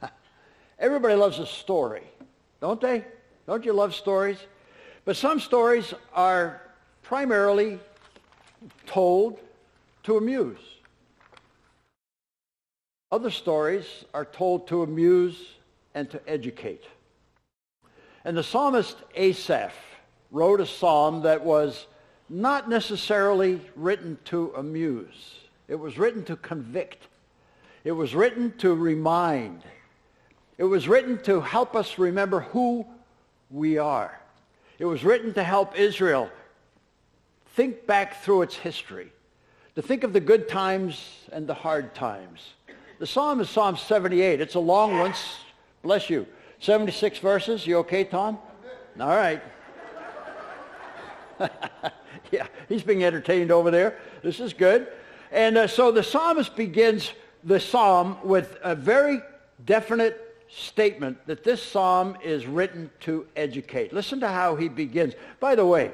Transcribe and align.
Everybody 0.78 1.14
loves 1.14 1.38
a 1.38 1.46
story, 1.46 2.02
don't 2.60 2.80
they? 2.80 3.04
Don't 3.46 3.64
you 3.64 3.72
love 3.72 3.94
stories? 3.94 4.38
But 5.04 5.16
some 5.16 5.40
stories 5.40 5.94
are 6.12 6.60
primarily 7.02 7.78
told 8.86 9.38
to 10.02 10.16
amuse. 10.16 10.58
Other 13.12 13.30
stories 13.30 14.04
are 14.12 14.24
told 14.24 14.66
to 14.68 14.82
amuse 14.82 15.36
and 15.94 16.10
to 16.10 16.20
educate. 16.28 16.84
And 18.24 18.36
the 18.36 18.42
psalmist 18.42 18.96
Asaph 19.14 19.74
wrote 20.32 20.60
a 20.60 20.66
psalm 20.66 21.22
that 21.22 21.44
was 21.44 21.86
not 22.28 22.68
necessarily 22.68 23.60
written 23.76 24.18
to 24.24 24.52
amuse. 24.56 25.38
It 25.68 25.76
was 25.76 25.96
written 25.96 26.24
to 26.24 26.36
convict. 26.36 27.06
It 27.86 27.92
was 27.92 28.16
written 28.16 28.52
to 28.58 28.74
remind. 28.74 29.62
It 30.58 30.64
was 30.64 30.88
written 30.88 31.22
to 31.22 31.40
help 31.40 31.76
us 31.76 32.00
remember 32.00 32.40
who 32.40 32.84
we 33.48 33.78
are. 33.78 34.20
It 34.80 34.86
was 34.86 35.04
written 35.04 35.32
to 35.34 35.44
help 35.44 35.78
Israel 35.78 36.28
think 37.54 37.86
back 37.86 38.24
through 38.24 38.42
its 38.42 38.56
history, 38.56 39.12
to 39.76 39.82
think 39.82 40.02
of 40.02 40.12
the 40.12 40.18
good 40.18 40.48
times 40.48 41.28
and 41.30 41.46
the 41.46 41.54
hard 41.54 41.94
times. 41.94 42.54
The 42.98 43.06
psalm 43.06 43.40
is 43.40 43.48
Psalm 43.48 43.76
78. 43.76 44.40
It's 44.40 44.56
a 44.56 44.58
long 44.58 44.98
one. 44.98 45.14
Bless 45.84 46.10
you. 46.10 46.26
76 46.58 47.20
verses. 47.20 47.68
You 47.68 47.76
okay, 47.78 48.02
Tom? 48.02 48.36
All 48.98 49.14
right. 49.16 49.40
yeah, 52.32 52.48
he's 52.68 52.82
being 52.82 53.04
entertained 53.04 53.52
over 53.52 53.70
there. 53.70 54.00
This 54.24 54.40
is 54.40 54.52
good. 54.52 54.88
And 55.30 55.56
uh, 55.56 55.68
so 55.68 55.92
the 55.92 56.02
psalmist 56.02 56.56
begins 56.56 57.12
the 57.44 57.60
psalm 57.60 58.16
with 58.22 58.56
a 58.62 58.74
very 58.74 59.20
definite 59.64 60.22
statement 60.48 61.18
that 61.26 61.44
this 61.44 61.62
psalm 61.62 62.16
is 62.22 62.46
written 62.46 62.90
to 63.00 63.26
educate. 63.36 63.92
Listen 63.92 64.20
to 64.20 64.28
how 64.28 64.56
he 64.56 64.68
begins. 64.68 65.14
By 65.40 65.54
the 65.54 65.66
way, 65.66 65.92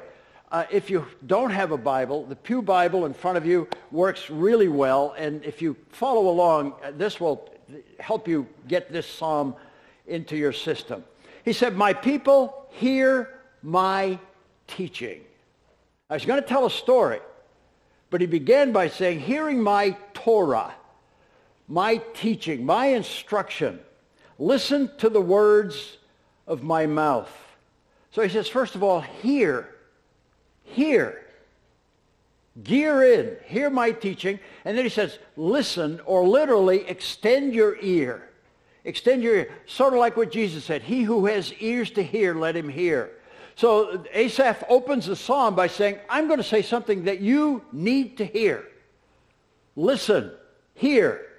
uh, 0.51 0.65
if 0.71 0.89
you 0.89 1.05
don't 1.25 1.49
have 1.49 1.71
a 1.71 1.77
Bible, 1.77 2.25
the 2.25 2.35
Pew 2.35 2.61
Bible 2.61 3.05
in 3.05 3.13
front 3.13 3.37
of 3.37 3.45
you 3.45 3.67
works 3.91 4.29
really 4.29 4.67
well. 4.67 5.15
And 5.17 5.43
if 5.43 5.61
you 5.61 5.75
follow 5.89 6.29
along, 6.29 6.73
uh, 6.83 6.91
this 6.95 7.19
will 7.19 7.49
help 7.99 8.27
you 8.27 8.47
get 8.67 8.91
this 8.91 9.07
psalm 9.07 9.55
into 10.05 10.35
your 10.37 10.53
system. 10.53 11.03
He 11.43 11.53
said, 11.53 11.75
my 11.75 11.93
people 11.93 12.67
hear 12.69 13.29
my 13.63 14.19
teaching. 14.67 15.21
I 16.09 16.13
was 16.13 16.25
going 16.25 16.41
to 16.41 16.47
tell 16.47 16.65
a 16.65 16.71
story, 16.71 17.19
but 18.11 18.21
he 18.21 18.27
began 18.27 18.71
by 18.71 18.89
saying, 18.89 19.21
hearing 19.21 19.59
my 19.59 19.97
Torah, 20.13 20.75
my 21.73 21.97
teaching, 22.13 22.63
my 22.63 22.85
instruction. 22.85 23.79
Listen 24.37 24.91
to 24.99 25.09
the 25.09 25.19
words 25.19 25.97
of 26.45 26.61
my 26.61 26.85
mouth. 26.85 27.31
So 28.11 28.21
he 28.21 28.29
says, 28.29 28.47
first 28.47 28.75
of 28.75 28.83
all, 28.83 29.01
hear. 29.01 29.73
Hear. 30.61 31.25
Gear 32.63 33.03
in. 33.03 33.37
Hear 33.47 33.71
my 33.71 33.89
teaching. 33.89 34.39
And 34.65 34.77
then 34.77 34.85
he 34.85 34.89
says, 34.89 35.17
listen, 35.35 35.99
or 36.05 36.27
literally 36.27 36.87
extend 36.87 37.55
your 37.55 37.75
ear. 37.81 38.29
Extend 38.85 39.23
your 39.23 39.35
ear. 39.35 39.51
Sort 39.65 39.93
of 39.93 39.99
like 39.99 40.15
what 40.15 40.31
Jesus 40.31 40.63
said. 40.63 40.83
He 40.83 41.01
who 41.01 41.25
has 41.25 41.53
ears 41.53 41.89
to 41.91 42.03
hear, 42.03 42.35
let 42.35 42.55
him 42.55 42.69
hear. 42.69 43.13
So 43.55 44.05
Asaph 44.13 44.63
opens 44.69 45.07
the 45.07 45.15
psalm 45.15 45.55
by 45.55 45.65
saying, 45.65 45.97
I'm 46.07 46.27
going 46.27 46.37
to 46.37 46.43
say 46.43 46.61
something 46.61 47.05
that 47.05 47.19
you 47.19 47.63
need 47.71 48.17
to 48.17 48.25
hear. 48.25 48.63
Listen, 49.75 50.33
hear. 50.75 51.29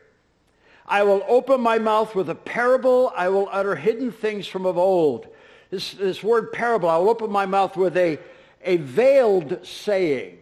I 0.87 1.03
will 1.03 1.25
open 1.29 1.61
my 1.61 1.79
mouth 1.79 2.15
with 2.15 2.29
a 2.29 2.35
parable. 2.35 3.13
I 3.17 3.29
will 3.29 3.49
utter 3.51 3.75
hidden 3.75 4.13
things 4.13 4.47
from 4.47 4.67
of 4.67 4.77
old. 4.77 5.29
This, 5.71 5.93
this 5.93 6.23
word 6.23 6.53
parable, 6.53 6.89
I 6.89 6.99
will 6.99 7.09
open 7.09 7.31
my 7.31 7.47
mouth 7.47 7.77
with 7.77 7.97
a, 7.97 8.19
a 8.63 8.77
veiled 8.77 9.67
saying. 9.67 10.39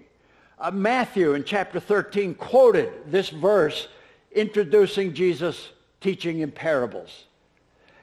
Uh, 0.59 0.71
Matthew 0.71 1.35
in 1.35 1.45
chapter 1.45 1.81
13 1.81 2.35
quoted 2.35 2.93
this 3.07 3.31
verse 3.31 3.89
introducing 4.33 5.15
Jesus' 5.15 5.71
teaching 6.01 6.41
in 6.41 6.51
parables. 6.51 7.25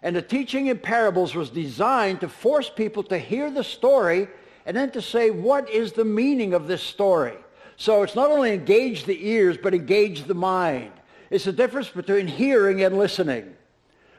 And 0.01 0.15
the 0.15 0.21
teaching 0.21 0.67
in 0.67 0.79
parables 0.79 1.35
was 1.35 1.49
designed 1.49 2.21
to 2.21 2.29
force 2.29 2.69
people 2.69 3.03
to 3.03 3.17
hear 3.17 3.51
the 3.51 3.63
story 3.63 4.27
and 4.65 4.75
then 4.75 4.91
to 4.91 5.01
say, 5.01 5.29
what 5.29 5.69
is 5.69 5.93
the 5.93 6.05
meaning 6.05 6.53
of 6.53 6.67
this 6.67 6.81
story? 6.81 7.37
So 7.75 8.03
it's 8.03 8.15
not 8.15 8.29
only 8.29 8.53
engage 8.53 9.05
the 9.05 9.27
ears, 9.27 9.57
but 9.61 9.73
engage 9.73 10.25
the 10.25 10.33
mind. 10.33 10.91
It's 11.29 11.45
the 11.45 11.51
difference 11.51 11.89
between 11.89 12.27
hearing 12.27 12.81
and 12.81 12.97
listening. 12.97 13.55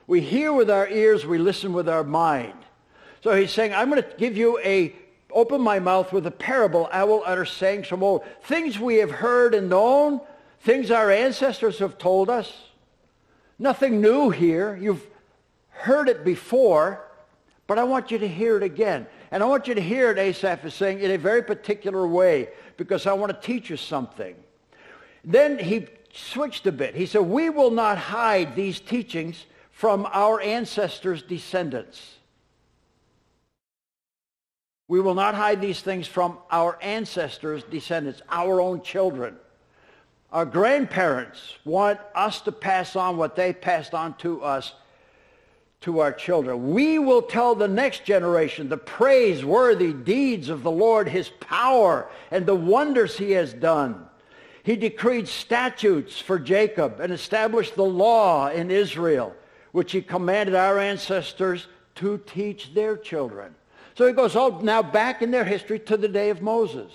We 0.06 0.20
hear 0.20 0.52
with 0.52 0.70
our 0.70 0.88
ears, 0.88 1.26
we 1.26 1.38
listen 1.38 1.72
with 1.72 1.88
our 1.88 2.04
mind. 2.04 2.54
So 3.22 3.34
he's 3.34 3.52
saying, 3.52 3.74
I'm 3.74 3.90
going 3.90 4.02
to 4.02 4.08
give 4.16 4.36
you 4.36 4.58
a, 4.60 4.94
open 5.30 5.60
my 5.60 5.78
mouth 5.78 6.12
with 6.12 6.26
a 6.26 6.30
parable. 6.30 6.88
I 6.92 7.04
will 7.04 7.22
utter 7.26 7.44
sayings 7.44 7.86
from 7.86 8.02
old. 8.02 8.24
Things 8.44 8.78
we 8.78 8.96
have 8.96 9.10
heard 9.10 9.54
and 9.54 9.68
known, 9.68 10.20
things 10.60 10.90
our 10.90 11.10
ancestors 11.10 11.78
have 11.78 11.98
told 11.98 12.30
us. 12.30 12.52
Nothing 13.58 14.00
new 14.00 14.30
here. 14.30 14.76
You've 14.76 15.06
heard 15.68 16.08
it 16.08 16.24
before, 16.24 17.04
but 17.66 17.78
I 17.78 17.84
want 17.84 18.10
you 18.10 18.18
to 18.18 18.28
hear 18.28 18.56
it 18.56 18.62
again. 18.62 19.06
And 19.30 19.42
I 19.42 19.46
want 19.46 19.68
you 19.68 19.74
to 19.74 19.80
hear 19.80 20.10
it, 20.10 20.18
Asaph 20.18 20.64
is 20.64 20.74
saying, 20.74 21.00
in 21.00 21.10
a 21.10 21.18
very 21.18 21.42
particular 21.42 22.06
way, 22.06 22.48
because 22.76 23.06
I 23.06 23.12
want 23.12 23.32
to 23.32 23.46
teach 23.46 23.70
you 23.70 23.76
something. 23.76 24.34
Then 25.24 25.58
he 25.58 25.86
switched 26.12 26.66
a 26.66 26.72
bit. 26.72 26.94
He 26.94 27.06
said, 27.06 27.22
we 27.22 27.50
will 27.50 27.70
not 27.70 27.98
hide 27.98 28.54
these 28.54 28.80
teachings 28.80 29.46
from 29.70 30.06
our 30.12 30.40
ancestors' 30.40 31.22
descendants. 31.22 32.16
We 34.88 35.00
will 35.00 35.14
not 35.14 35.36
hide 35.36 35.60
these 35.60 35.80
things 35.80 36.08
from 36.08 36.38
our 36.50 36.76
ancestors' 36.82 37.62
descendants, 37.62 38.22
our 38.28 38.60
own 38.60 38.82
children. 38.82 39.36
Our 40.32 40.44
grandparents 40.44 41.54
want 41.64 42.00
us 42.14 42.40
to 42.42 42.52
pass 42.52 42.96
on 42.96 43.16
what 43.16 43.36
they 43.36 43.52
passed 43.52 43.94
on 43.94 44.14
to 44.18 44.42
us 44.42 44.74
to 45.82 46.00
our 46.00 46.12
children. 46.12 46.72
We 46.72 46.98
will 46.98 47.22
tell 47.22 47.54
the 47.54 47.68
next 47.68 48.04
generation 48.04 48.68
the 48.68 48.76
praiseworthy 48.76 49.92
deeds 49.92 50.48
of 50.48 50.62
the 50.62 50.70
Lord, 50.70 51.08
his 51.08 51.28
power, 51.40 52.10
and 52.30 52.44
the 52.44 52.54
wonders 52.54 53.16
he 53.16 53.30
has 53.32 53.52
done. 53.52 54.06
He 54.62 54.76
decreed 54.76 55.28
statutes 55.28 56.20
for 56.20 56.38
Jacob 56.38 57.00
and 57.00 57.12
established 57.12 57.74
the 57.74 57.84
law 57.84 58.48
in 58.48 58.70
Israel, 58.70 59.34
which 59.72 59.92
he 59.92 60.02
commanded 60.02 60.54
our 60.54 60.78
ancestors 60.78 61.66
to 61.96 62.18
teach 62.18 62.74
their 62.74 62.96
children. 62.96 63.54
So 63.94 64.06
he 64.06 64.12
goes 64.12 64.36
all 64.36 64.60
now 64.60 64.82
back 64.82 65.22
in 65.22 65.30
their 65.30 65.44
history 65.44 65.78
to 65.80 65.96
the 65.96 66.08
day 66.08 66.30
of 66.30 66.42
Moses. 66.42 66.92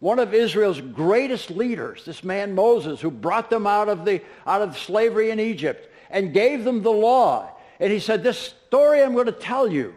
One 0.00 0.18
of 0.18 0.34
Israel's 0.34 0.80
greatest 0.80 1.50
leaders, 1.50 2.04
this 2.04 2.22
man 2.22 2.54
Moses, 2.54 3.00
who 3.00 3.10
brought 3.10 3.48
them 3.48 3.66
out 3.66 3.88
of, 3.88 4.04
the, 4.04 4.22
out 4.46 4.60
of 4.60 4.78
slavery 4.78 5.30
in 5.30 5.40
Egypt 5.40 5.90
and 6.10 6.34
gave 6.34 6.64
them 6.64 6.82
the 6.82 6.92
law. 6.92 7.50
And 7.80 7.90
he 7.90 7.98
said, 8.00 8.22
this 8.22 8.54
story 8.66 9.02
I'm 9.02 9.14
going 9.14 9.26
to 9.26 9.32
tell 9.32 9.66
you 9.66 9.94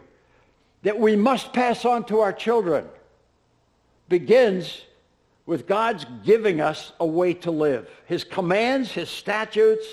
that 0.83 0.97
we 0.97 1.15
must 1.15 1.51
pass 1.51 1.83
on 1.83 2.05
to 2.05 2.19
our 2.19 2.31
children 2.31 2.85
begins 4.07 4.81
with 5.47 5.65
God's 5.65 6.05
giving 6.23 6.61
us 6.61 6.91
a 6.99 7.05
way 7.07 7.33
to 7.33 7.49
live. 7.49 7.89
His 8.05 8.23
commands, 8.23 8.91
his 8.91 9.09
statutes, 9.09 9.87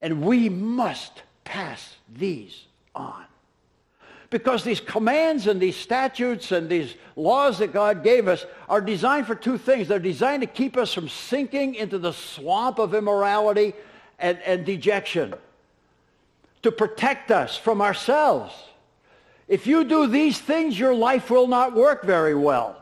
and 0.00 0.22
we 0.22 0.48
must 0.48 1.22
pass 1.44 1.96
these 2.08 2.64
on. 2.94 3.24
Because 4.30 4.62
these 4.62 4.78
commands 4.78 5.48
and 5.48 5.60
these 5.60 5.74
statutes 5.74 6.52
and 6.52 6.68
these 6.68 6.94
laws 7.16 7.58
that 7.58 7.72
God 7.72 8.04
gave 8.04 8.28
us 8.28 8.46
are 8.68 8.80
designed 8.80 9.26
for 9.26 9.34
two 9.34 9.58
things. 9.58 9.88
They're 9.88 9.98
designed 9.98 10.42
to 10.42 10.46
keep 10.46 10.76
us 10.76 10.94
from 10.94 11.08
sinking 11.08 11.74
into 11.74 11.98
the 11.98 12.12
swamp 12.12 12.78
of 12.78 12.94
immorality 12.94 13.74
and, 14.20 14.38
and 14.46 14.64
dejection, 14.64 15.34
to 16.62 16.70
protect 16.70 17.32
us 17.32 17.56
from 17.56 17.82
ourselves. 17.82 18.54
If 19.48 19.66
you 19.66 19.82
do 19.82 20.06
these 20.06 20.38
things, 20.38 20.78
your 20.78 20.94
life 20.94 21.28
will 21.28 21.48
not 21.48 21.74
work 21.74 22.04
very 22.04 22.36
well. 22.36 22.79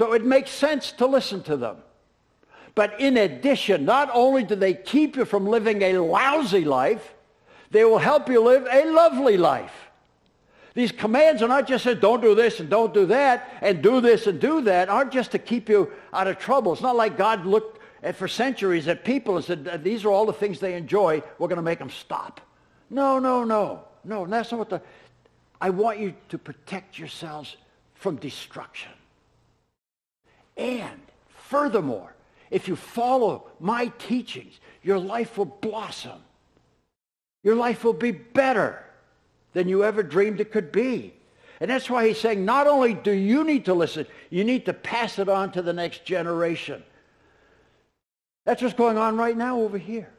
So 0.00 0.14
it 0.14 0.24
makes 0.24 0.50
sense 0.50 0.92
to 0.92 1.04
listen 1.04 1.42
to 1.42 1.58
them. 1.58 1.76
But 2.74 2.98
in 3.02 3.18
addition, 3.18 3.84
not 3.84 4.08
only 4.14 4.44
do 4.44 4.54
they 4.54 4.72
keep 4.72 5.14
you 5.14 5.26
from 5.26 5.46
living 5.46 5.82
a 5.82 5.98
lousy 5.98 6.64
life, 6.64 7.12
they 7.70 7.84
will 7.84 7.98
help 7.98 8.26
you 8.30 8.40
live 8.40 8.66
a 8.72 8.90
lovely 8.90 9.36
life. 9.36 9.74
These 10.72 10.90
commands 10.90 11.42
are 11.42 11.48
not 11.48 11.68
just 11.68 11.84
said, 11.84 12.00
don't 12.00 12.22
do 12.22 12.34
this 12.34 12.60
and 12.60 12.70
don't 12.70 12.94
do 12.94 13.04
that, 13.04 13.52
and 13.60 13.82
do 13.82 14.00
this 14.00 14.26
and 14.26 14.40
do 14.40 14.62
that, 14.62 14.88
aren't 14.88 15.12
just 15.12 15.32
to 15.32 15.38
keep 15.38 15.68
you 15.68 15.92
out 16.14 16.28
of 16.28 16.38
trouble. 16.38 16.72
It's 16.72 16.80
not 16.80 16.96
like 16.96 17.18
God 17.18 17.44
looked 17.44 17.78
at, 18.02 18.16
for 18.16 18.26
centuries 18.26 18.88
at 18.88 19.04
people 19.04 19.36
and 19.36 19.44
said, 19.44 19.84
these 19.84 20.06
are 20.06 20.10
all 20.10 20.24
the 20.24 20.32
things 20.32 20.60
they 20.60 20.76
enjoy, 20.76 21.22
we're 21.38 21.48
going 21.48 21.56
to 21.56 21.62
make 21.62 21.78
them 21.78 21.90
stop. 21.90 22.40
No, 22.88 23.18
no, 23.18 23.44
no. 23.44 23.84
No, 24.04 24.24
that's 24.24 24.50
not 24.50 24.60
what 24.60 24.70
the... 24.70 24.80
I 25.60 25.68
want 25.68 25.98
you 25.98 26.14
to 26.30 26.38
protect 26.38 26.98
yourselves 26.98 27.58
from 27.96 28.16
destruction. 28.16 28.92
And 30.56 31.00
furthermore, 31.28 32.14
if 32.50 32.68
you 32.68 32.76
follow 32.76 33.48
my 33.60 33.92
teachings, 33.98 34.60
your 34.82 34.98
life 34.98 35.38
will 35.38 35.46
blossom. 35.46 36.18
Your 37.42 37.56
life 37.56 37.84
will 37.84 37.92
be 37.92 38.10
better 38.10 38.84
than 39.52 39.68
you 39.68 39.84
ever 39.84 40.02
dreamed 40.02 40.40
it 40.40 40.52
could 40.52 40.72
be. 40.72 41.14
And 41.60 41.70
that's 41.70 41.90
why 41.90 42.08
he's 42.08 42.18
saying 42.18 42.44
not 42.44 42.66
only 42.66 42.94
do 42.94 43.12
you 43.12 43.44
need 43.44 43.66
to 43.66 43.74
listen, 43.74 44.06
you 44.30 44.44
need 44.44 44.64
to 44.66 44.72
pass 44.72 45.18
it 45.18 45.28
on 45.28 45.52
to 45.52 45.62
the 45.62 45.72
next 45.72 46.04
generation. 46.04 46.82
That's 48.46 48.62
what's 48.62 48.74
going 48.74 48.96
on 48.96 49.16
right 49.16 49.36
now 49.36 49.60
over 49.60 49.76
here. 49.76 50.10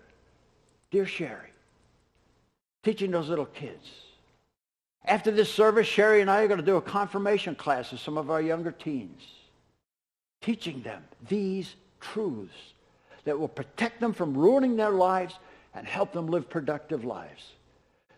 Dear 0.91 1.05
Sherry, 1.05 1.49
teaching 2.83 3.11
those 3.11 3.29
little 3.29 3.45
kids. 3.45 3.89
After 5.05 5.31
this 5.31 5.51
service, 5.51 5.87
Sherry 5.87 6.21
and 6.21 6.29
I 6.29 6.43
are 6.43 6.47
going 6.47 6.59
to 6.59 6.65
do 6.65 6.75
a 6.75 6.81
confirmation 6.81 7.55
class 7.55 7.91
with 7.91 8.01
some 8.01 8.17
of 8.17 8.29
our 8.29 8.41
younger 8.41 8.71
teens, 8.71 9.21
teaching 10.41 10.81
them 10.81 11.03
these 11.29 11.75
truths 11.99 12.73
that 13.23 13.39
will 13.39 13.47
protect 13.47 13.99
them 13.99 14.13
from 14.13 14.35
ruining 14.35 14.75
their 14.75 14.91
lives 14.91 15.35
and 15.73 15.87
help 15.87 16.11
them 16.11 16.27
live 16.27 16.49
productive 16.49 17.05
lives. 17.05 17.53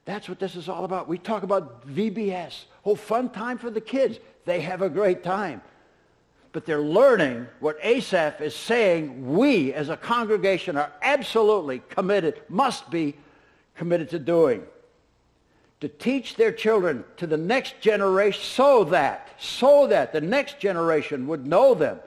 That's 0.06 0.28
what 0.28 0.40
this 0.40 0.56
is 0.56 0.68
all 0.68 0.86
about. 0.86 1.08
We 1.08 1.18
talk 1.18 1.44
about 1.44 1.88
VBS. 1.88 2.66
Oh, 2.86 2.96
fun 2.96 3.30
time 3.30 3.58
for 3.58 3.70
the 3.70 3.81
kids. 3.81 4.20
They 4.46 4.62
have 4.62 4.81
a 4.81 4.90
great 4.90 5.24
time. 5.24 5.62
But 6.52 6.66
they're 6.66 6.81
learning 6.81 7.48
what 7.60 7.78
Asaph 7.81 8.42
is 8.42 8.56
saying 8.56 9.34
we 9.34 9.74
as 9.74 9.90
a 9.90 9.98
congregation 9.98 10.78
are 10.78 10.92
absolutely 11.02 11.81
committed, 11.90 12.42
must 12.50 12.92
be 12.92 13.16
committed 13.75 14.10
to 14.10 14.20
doing. 14.20 14.64
To 15.80 15.88
teach 15.88 16.36
their 16.36 16.52
children 16.52 17.04
to 17.18 17.28
the 17.28 17.38
next 17.38 17.81
generation 17.81 18.42
so 18.42 18.84
that, 18.86 19.30
so 19.40 19.88
that 19.88 20.14
the 20.14 20.22
next 20.22 20.60
generation 20.60 21.28
would 21.28 21.48
know 21.48 21.74
them. 21.74 22.00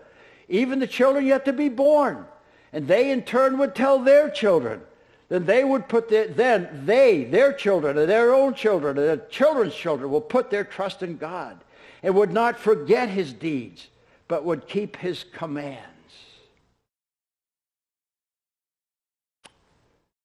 Even 0.49 0.79
the 0.79 0.87
children 0.87 1.27
yet 1.27 1.45
to 1.45 1.53
be 1.53 1.69
born. 1.69 2.25
And 2.73 2.87
they 2.87 3.11
in 3.11 3.23
turn 3.23 3.59
would 3.59 3.75
tell 3.75 3.99
their 3.99 4.31
children 4.31 4.83
then 5.29 5.45
they 5.45 5.65
would 5.65 5.89
put 5.89 6.09
their, 6.09 6.29
then 6.29 6.83
they, 6.87 7.25
their 7.25 7.53
children, 7.53 7.99
and 7.99 8.09
their 8.09 8.33
own 8.33 8.55
children, 8.55 8.97
and 8.97 9.07
their 9.07 9.27
children's 9.29 9.75
children 9.75 10.11
will 10.11 10.21
put 10.21 10.51
their 10.51 10.65
trust 10.65 11.03
in 11.03 11.17
God 11.17 11.59
and 12.03 12.15
would 12.15 12.33
not 12.33 12.59
forget 12.59 13.09
his 13.09 13.33
deeds, 13.33 13.89
but 14.29 14.45
would 14.45 14.69
keep 14.69 14.97
his 14.97 15.25
commands. 15.25 15.83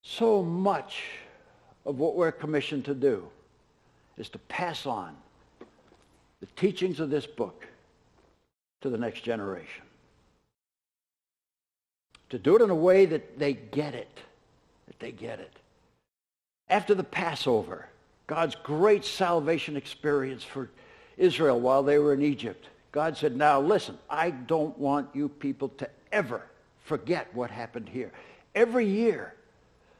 So 0.03 0.43
much 0.43 1.03
of 1.85 1.97
what 1.97 2.15
we're 2.15 2.31
commissioned 2.31 2.85
to 2.85 2.93
do 2.93 3.27
is 4.17 4.29
to 4.29 4.37
pass 4.39 4.85
on 4.85 5.15
the 6.41 6.47
teachings 6.55 6.99
of 6.99 7.09
this 7.09 7.25
book 7.25 7.65
to 8.81 8.89
the 8.89 8.97
next 8.97 9.21
generation. 9.21 9.83
To 12.31 12.39
do 12.39 12.55
it 12.55 12.61
in 12.61 12.69
a 12.69 12.75
way 12.75 13.05
that 13.05 13.37
they 13.37 13.53
get 13.53 13.93
it 13.93 14.19
that 14.87 14.99
they 14.99 15.11
get 15.11 15.39
it. 15.39 15.51
After 16.69 16.93
the 16.93 17.03
Passover, 17.03 17.87
God's 18.27 18.55
great 18.55 19.05
salvation 19.05 19.77
experience 19.77 20.43
for 20.43 20.69
Israel 21.17 21.59
while 21.59 21.83
they 21.83 21.97
were 21.97 22.13
in 22.13 22.21
Egypt, 22.21 22.67
God 22.91 23.15
said, 23.15 23.37
now 23.37 23.61
listen, 23.61 23.97
I 24.09 24.31
don't 24.31 24.77
want 24.77 25.09
you 25.13 25.29
people 25.29 25.69
to 25.77 25.89
ever 26.11 26.41
forget 26.83 27.27
what 27.33 27.51
happened 27.51 27.87
here. 27.87 28.11
Every 28.55 28.85
year, 28.85 29.33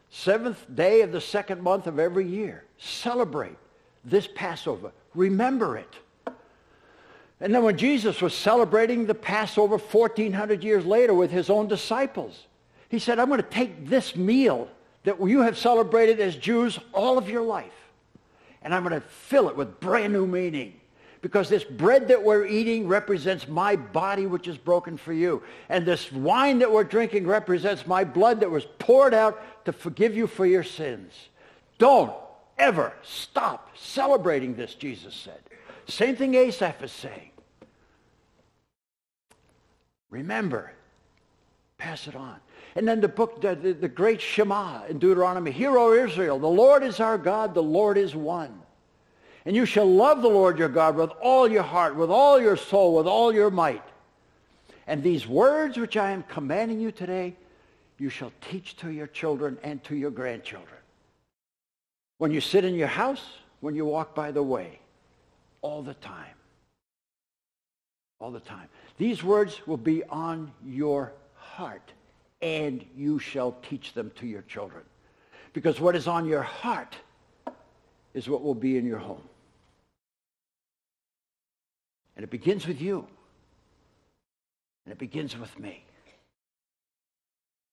seventh 0.10 0.66
day 0.76 1.02
of 1.02 1.14
the 1.14 1.22
second 1.22 1.62
month 1.62 1.88
of 1.88 2.00
every 2.00 2.28
year, 2.28 2.66
celebrate 2.78 3.58
this 4.04 4.28
Passover. 4.36 4.92
Remember 5.16 5.78
it. 5.78 5.96
And 7.42 7.54
then 7.54 7.64
when 7.64 7.76
Jesus 7.78 8.22
was 8.22 8.36
celebrating 8.36 9.08
the 9.08 9.16
Passover 9.16 9.78
1400 9.78 10.64
years 10.64 10.86
later 10.86 11.14
with 11.14 11.32
his 11.32 11.50
own 11.50 11.68
disciples, 11.68 12.46
he 12.88 13.00
said, 13.00 13.18
I'm 13.18 13.30
going 13.30 13.42
to 13.42 13.50
take 13.50 13.88
this 13.88 14.16
meal 14.16 14.70
that 15.04 15.20
you 15.20 15.42
have 15.42 15.58
celebrated 15.58 16.20
as 16.20 16.36
Jews 16.36 16.78
all 16.94 17.18
of 17.18 17.28
your 17.28 17.42
life. 17.42 17.74
And 18.62 18.76
I'm 18.76 18.84
going 18.84 19.00
to 19.00 19.08
fill 19.08 19.50
it 19.50 19.58
with 19.58 19.80
brand 19.80 20.14
new 20.14 20.28
meaning. 20.28 20.80
Because 21.22 21.50
this 21.50 21.64
bread 21.64 22.08
that 22.10 22.24
we're 22.24 22.46
eating 22.46 22.88
represents 22.88 23.48
my 23.48 23.76
body 23.76 24.28
which 24.28 24.48
is 24.48 24.58
broken 24.58 24.98
for 24.98 25.14
you. 25.14 25.42
And 25.70 25.84
this 25.84 26.12
wine 26.12 26.60
that 26.60 26.72
we're 26.72 26.84
drinking 26.84 27.26
represents 27.26 27.88
my 27.88 28.04
blood 28.04 28.40
that 28.42 28.52
was 28.52 28.66
poured 28.78 29.14
out 29.16 29.66
to 29.66 29.72
forgive 29.72 30.16
you 30.16 30.28
for 30.28 30.46
your 30.46 30.64
sins. 30.64 31.14
Don't 31.80 32.14
ever 32.58 32.94
stop 33.02 33.76
celebrating 33.76 34.56
this, 34.56 34.76
Jesus 34.76 35.16
said. 35.16 35.40
Same 35.88 36.16
thing 36.16 36.36
Asaph 36.36 36.84
is 36.84 36.92
saying. 36.92 37.31
Remember, 40.12 40.72
pass 41.78 42.08
it 42.08 42.16
on. 42.16 42.36
And 42.76 42.88
then 42.88 43.02
the 43.02 43.08
book, 43.08 43.42
the, 43.42 43.56
the, 43.56 43.74
the 43.74 43.88
great 43.88 44.22
Shema 44.22 44.86
in 44.86 45.00
Deuteronomy, 45.00 45.52
Hear, 45.52 45.78
O 45.78 45.94
Israel, 45.94 46.38
the 46.38 46.48
Lord 46.48 46.84
is 46.84 47.00
our 47.00 47.18
God, 47.18 47.54
the 47.54 47.64
Lord 47.64 47.98
is 47.98 48.16
one. 48.16 48.62
And 49.46 49.56
you 49.56 49.66
shall 49.66 49.92
love 49.92 50.22
the 50.22 50.30
Lord 50.30 50.60
your 50.60 50.70
God 50.70 50.96
with 50.96 51.10
all 51.22 51.50
your 51.50 51.64
heart, 51.64 51.96
with 51.96 52.12
all 52.12 52.40
your 52.40 52.56
soul, 52.56 52.96
with 52.96 53.08
all 53.08 53.34
your 53.34 53.50
might. 53.50 53.84
And 54.86 55.02
these 55.02 55.26
words 55.26 55.78
which 55.78 55.98
I 55.98 56.12
am 56.12 56.24
commanding 56.24 56.80
you 56.80 56.92
today, 56.92 57.36
you 57.98 58.10
shall 58.10 58.32
teach 58.42 58.78
to 58.78 58.92
your 58.92 59.08
children 59.08 59.58
and 59.64 59.84
to 59.86 59.96
your 59.96 60.12
grandchildren. 60.12 60.80
When 62.18 62.32
you 62.32 62.42
sit 62.42 62.66
in 62.66 62.76
your 62.76 62.88
house, 62.88 63.24
when 63.62 63.74
you 63.74 63.86
walk 63.86 64.14
by 64.14 64.32
the 64.32 64.44
way, 64.44 64.80
all 65.62 65.82
the 65.82 65.94
time. 65.96 66.36
All 68.20 68.32
the 68.32 68.40
time. 68.40 68.70
These 68.98 69.24
words 69.24 69.66
will 69.66 69.78
be 69.78 70.04
on 70.06 70.52
your 70.66 71.14
heart 71.36 71.92
and 72.42 72.84
you 72.96 73.20
shall 73.20 73.56
teach 73.70 73.94
them 73.94 74.12
to 74.16 74.26
your 74.26 74.42
children. 74.44 74.84
Because 75.54 75.80
what 75.80 75.96
is 75.96 76.08
on 76.08 76.26
your 76.26 76.42
heart 76.42 76.96
is 78.14 78.28
what 78.28 78.42
will 78.42 78.56
be 78.56 78.78
in 78.78 78.86
your 78.86 78.98
home. 78.98 79.22
And 82.16 82.24
it 82.24 82.30
begins 82.30 82.68
with 82.68 82.82
you. 82.82 83.08
And 84.86 84.92
it 84.92 84.98
begins 84.98 85.38
with 85.38 85.58
me. 85.60 85.84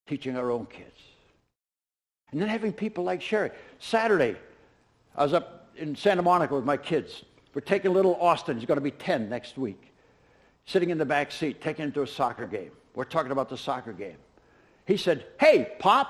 Teaching 0.06 0.36
our 0.36 0.50
own 0.50 0.66
kids. 0.66 1.00
And 2.30 2.40
then 2.40 2.48
having 2.48 2.72
people 2.72 3.04
like 3.04 3.22
Sherry. 3.22 3.50
Saturday, 3.78 4.36
I 5.16 5.22
was 5.22 5.32
up 5.32 5.70
in 5.76 5.96
Santa 5.96 6.22
Monica 6.22 6.54
with 6.54 6.64
my 6.64 6.76
kids. 6.76 7.24
We're 7.54 7.62
taking 7.62 7.92
little 7.92 8.16
Austin. 8.16 8.58
He's 8.58 8.66
going 8.66 8.76
to 8.76 8.82
be 8.82 8.90
10 8.90 9.28
next 9.28 9.56
week. 9.56 9.92
Sitting 10.68 10.90
in 10.90 10.98
the 10.98 11.06
back 11.06 11.32
seat, 11.32 11.62
taking 11.62 11.86
him 11.86 11.92
to 11.92 12.02
a 12.02 12.06
soccer 12.06 12.46
game. 12.46 12.72
We're 12.94 13.04
talking 13.04 13.32
about 13.32 13.48
the 13.48 13.56
soccer 13.56 13.94
game. 13.94 14.18
He 14.84 14.98
said, 14.98 15.24
hey, 15.40 15.72
Pop, 15.78 16.08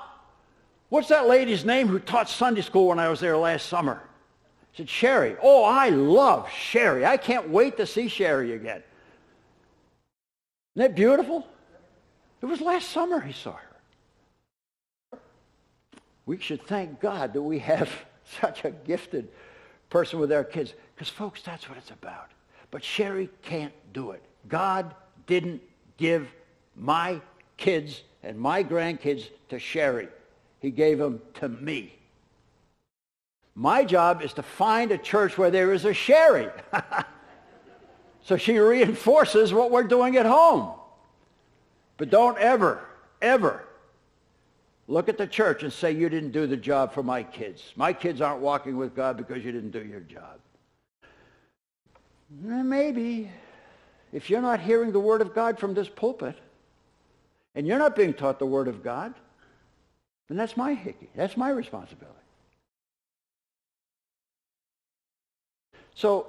what's 0.89 1.07
that 1.11 1.29
lady's 1.29 1.65
name 1.65 1.87
who 1.87 2.00
taught 2.00 2.29
Sunday 2.29 2.62
school 2.62 2.88
when 2.88 2.99
I 2.99 3.09
was 3.09 3.21
there 3.21 3.37
last 3.37 3.67
summer? 3.67 4.03
I 4.03 4.77
said, 4.77 4.91
Sherry. 4.91 5.37
Oh, 5.41 5.62
I 5.62 5.91
love 5.91 6.50
Sherry. 6.50 7.07
I 7.07 7.17
can't 7.17 7.49
wait 7.50 7.77
to 7.77 7.87
see 7.87 8.09
Sherry 8.09 8.55
again. 8.55 8.83
Isn't 10.75 10.88
that 10.88 10.97
beautiful? 10.97 11.47
It 12.43 12.47
was 12.47 12.61
last 12.61 12.88
summer 12.88 13.21
he 13.21 13.33
saw 13.33 13.53
her. 13.53 15.19
We 16.27 16.41
should 16.41 16.67
thank 16.67 16.99
God 16.99 17.33
that 17.33 17.43
we 17.43 17.61
have 17.61 17.88
such 18.41 18.65
a 18.65 18.73
gifted 18.73 19.29
person 19.88 20.19
with 20.19 20.33
our 20.33 20.43
kids. 20.43 20.75
Because, 20.97 21.09
folks, 21.09 21.43
that's 21.43 21.69
what 21.69 21.79
it's 21.79 21.93
about. 21.93 22.33
But 22.73 22.83
Sherry 22.83 23.31
can't 23.43 23.73
do 23.93 24.11
it. 24.11 24.25
God 24.47 24.95
didn't 25.26 25.62
give 25.97 26.28
my 26.76 27.21
kids 27.57 28.02
and 28.23 28.38
my 28.38 28.62
grandkids 28.62 29.28
to 29.49 29.59
Sherry. 29.59 30.09
He 30.61 30.71
gave 30.71 30.99
them 30.99 31.21
to 31.35 31.49
me. 31.49 31.95
My 33.54 33.85
job 33.85 34.23
is 34.23 34.33
to 34.35 34.42
find 34.42 34.92
a 34.92 34.99
church 34.99 35.37
where 35.37 35.50
there 35.50 35.73
is 35.73 35.85
a 35.85 35.92
Sherry. 35.92 36.49
so 38.23 38.37
she 38.37 38.59
reinforces 38.59 39.52
what 39.52 39.71
we're 39.71 39.83
doing 39.83 40.16
at 40.16 40.26
home. 40.26 40.75
But 41.97 42.11
don't 42.11 42.38
ever, 42.38 42.85
ever 43.21 43.64
look 44.87 45.09
at 45.09 45.18
the 45.18 45.26
church 45.26 45.62
and 45.62 45.73
say 45.73 45.92
you 45.92 46.09
didn't 46.09 46.30
do 46.30 46.47
the 46.47 46.57
job 46.57 46.92
for 46.92 47.02
my 47.02 47.23
kids. 47.23 47.73
My 47.76 47.92
kids 47.92 48.21
aren't 48.21 48.40
walking 48.40 48.76
with 48.76 48.95
God 48.95 49.16
because 49.16 49.45
you 49.45 49.52
didn't 49.52 49.71
do 49.73 49.85
your 49.85 50.00
job. 50.00 50.38
Maybe 52.40 53.30
if 54.12 54.31
you're 54.31 54.43
not 54.43 54.61
hearing 54.61 54.93
the 54.93 55.00
word 55.00 55.21
of 55.21 55.35
God 55.35 55.59
from 55.59 55.75
this 55.75 55.88
pulpit, 55.88 56.37
and 57.59 57.67
you're 57.67 57.79
not 57.79 57.97
being 57.97 58.15
taught 58.15 58.38
the 58.38 58.47
Word 58.47 58.69
of 58.69 58.85
God, 58.85 59.15
then 60.29 60.37
that's 60.37 60.57
my 60.57 60.75
hickey. 60.75 61.09
That's 61.17 61.37
my 61.37 61.50
responsibility. 61.50 62.15
So 65.97 66.29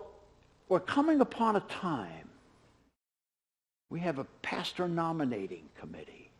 we're 0.67 0.79
coming 0.79 1.21
upon 1.21 1.55
a 1.55 1.59
time 1.59 2.29
we 3.91 4.00
have 4.00 4.17
a 4.17 4.24
pastor 4.41 4.88
nominating 4.88 5.69
committee. 5.79 6.31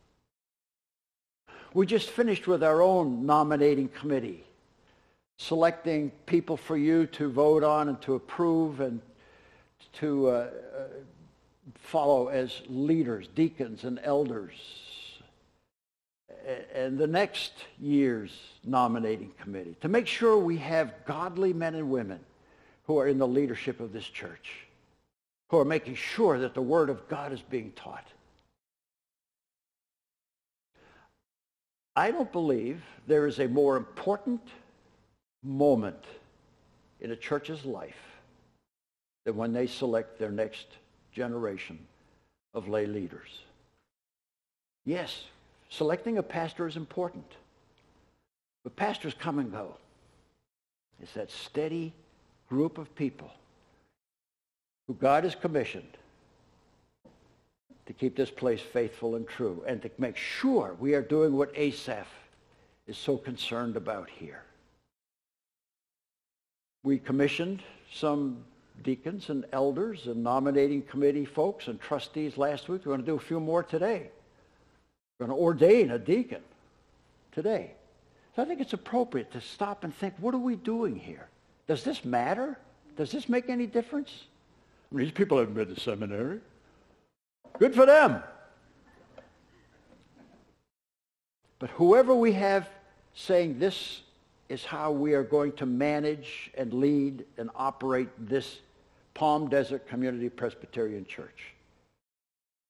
We 1.76 1.86
just 1.86 2.10
finished 2.10 2.48
with 2.48 2.64
our 2.64 2.82
own 2.82 3.28
nominating 3.28 3.90
committee, 3.90 4.44
selecting 5.38 6.12
people 6.26 6.58
for 6.58 6.78
you 6.78 7.06
to 7.08 7.30
vote 7.30 7.64
on 7.64 7.90
and 7.90 8.02
to 8.02 8.16
approve 8.16 8.80
and 8.80 9.02
to 9.94 10.30
uh, 10.30 10.32
uh 10.32 10.84
follow 11.76 12.28
as 12.28 12.62
leaders, 12.68 13.28
deacons 13.36 13.84
and 13.84 14.00
elders. 14.04 14.54
and 16.74 16.98
the 16.98 17.08
next 17.08 17.52
year's 17.80 18.32
nominating 18.64 19.32
committee 19.42 19.76
to 19.82 19.88
make 19.88 20.08
sure 20.08 20.38
we 20.38 20.58
have 20.58 20.94
godly 21.06 21.54
men 21.54 21.76
and 21.76 21.90
women 21.92 22.20
who 22.86 22.98
are 22.98 23.08
in 23.08 23.20
the 23.20 23.28
leadership 23.28 23.80
of 23.80 23.94
this 23.94 24.06
church, 24.06 24.66
who 25.50 25.60
are 25.60 25.66
making 25.66 25.96
sure 25.96 26.40
that 26.40 26.56
the 26.56 26.62
Word 26.62 26.90
of 26.90 27.08
God 27.08 27.32
is 27.32 27.42
being 27.42 27.72
taught. 27.74 28.08
I 31.96 32.12
don't 32.12 32.32
believe 32.32 32.82
there 33.08 33.28
is 33.28 33.40
a 33.40 33.48
more 33.48 33.78
important 33.78 34.42
moment 35.44 36.04
in 37.02 37.12
a 37.12 37.16
church's 37.16 37.66
life 37.66 38.20
than 39.26 39.36
when 39.36 39.54
they 39.54 39.68
select 39.68 40.18
their 40.18 40.32
next 40.32 40.68
generation 41.20 41.78
of 42.54 42.70
lay 42.70 42.86
leaders. 42.86 43.42
Yes, 44.86 45.26
selecting 45.70 46.18
a 46.18 46.24
pastor 46.24 46.66
is 46.66 46.78
important, 46.78 47.30
but 48.64 48.78
pastors 48.78 49.14
come 49.20 49.38
and 49.38 49.52
go. 49.52 49.76
It's 51.02 51.14
that 51.16 51.30
steady 51.30 51.92
group 52.48 52.78
of 52.78 52.96
people 52.96 53.30
who 54.88 54.94
God 54.94 55.26
has 55.26 55.36
commissioned 55.36 55.98
to 57.86 57.92
keep 57.92 58.16
this 58.16 58.32
place 58.32 58.62
faithful 58.62 59.16
and 59.16 59.28
true 59.28 59.62
and 59.68 59.82
to 59.82 59.92
make 59.98 60.16
sure 60.16 60.78
we 60.80 60.94
are 60.94 61.02
doing 61.02 61.34
what 61.36 61.52
Asaph 61.54 62.08
is 62.88 62.98
so 62.98 63.18
concerned 63.18 63.76
about 63.76 64.10
here. 64.10 64.44
We 66.84 66.98
commissioned 66.98 67.62
some 67.94 68.46
deacons 68.84 69.30
and 69.30 69.46
elders 69.52 70.08
and 70.08 70.24
nominating 70.24 70.82
committee 70.82 71.26
folks 71.26 71.68
and 71.68 71.80
trustees 71.80 72.38
last 72.38 72.70
week. 72.70 72.86
We're 72.86 72.94
going 72.94 73.02
to 73.02 73.06
do 73.06 73.16
a 73.16 73.20
few 73.20 73.40
more 73.40 73.64
today. 73.64 74.10
We're 75.20 75.28
going 75.28 75.38
to 75.38 75.44
ordain 75.44 75.92
a 75.92 76.00
deacon 76.00 76.42
today. 77.32 77.72
So 78.36 78.42
I 78.42 78.46
think 78.46 78.62
it's 78.62 78.74
appropriate 78.74 79.32
to 79.34 79.42
stop 79.42 79.84
and 79.84 79.94
think, 79.94 80.14
what 80.20 80.34
are 80.34 80.40
we 80.40 80.56
doing 80.56 80.96
here? 80.96 81.28
Does 81.68 81.84
this 81.84 82.06
matter? 82.06 82.58
Does 82.96 83.12
this 83.12 83.30
make 83.30 83.50
any 83.50 83.68
difference? 83.68 84.24
I 84.92 84.96
mean, 84.96 85.06
these 85.06 85.14
people 85.14 85.38
haven't 85.38 85.54
been 85.54 85.74
to 85.74 85.80
seminary. 85.80 86.40
Good 87.60 87.76
for 87.76 87.86
them. 87.86 88.24
But 91.60 91.70
whoever 91.72 92.16
we 92.16 92.32
have 92.34 92.70
saying 93.14 93.60
this 93.60 94.02
is 94.48 94.66
how 94.66 94.92
we 94.92 95.14
are 95.14 95.24
going 95.24 95.52
to 95.54 95.66
manage 95.66 96.50
and 96.58 96.74
lead 96.74 97.26
and 97.38 97.50
operate 97.56 98.10
this 98.18 98.60
Palm 99.20 99.50
Desert 99.50 99.86
Community 99.86 100.30
Presbyterian 100.30 101.06
Church. 101.06 101.54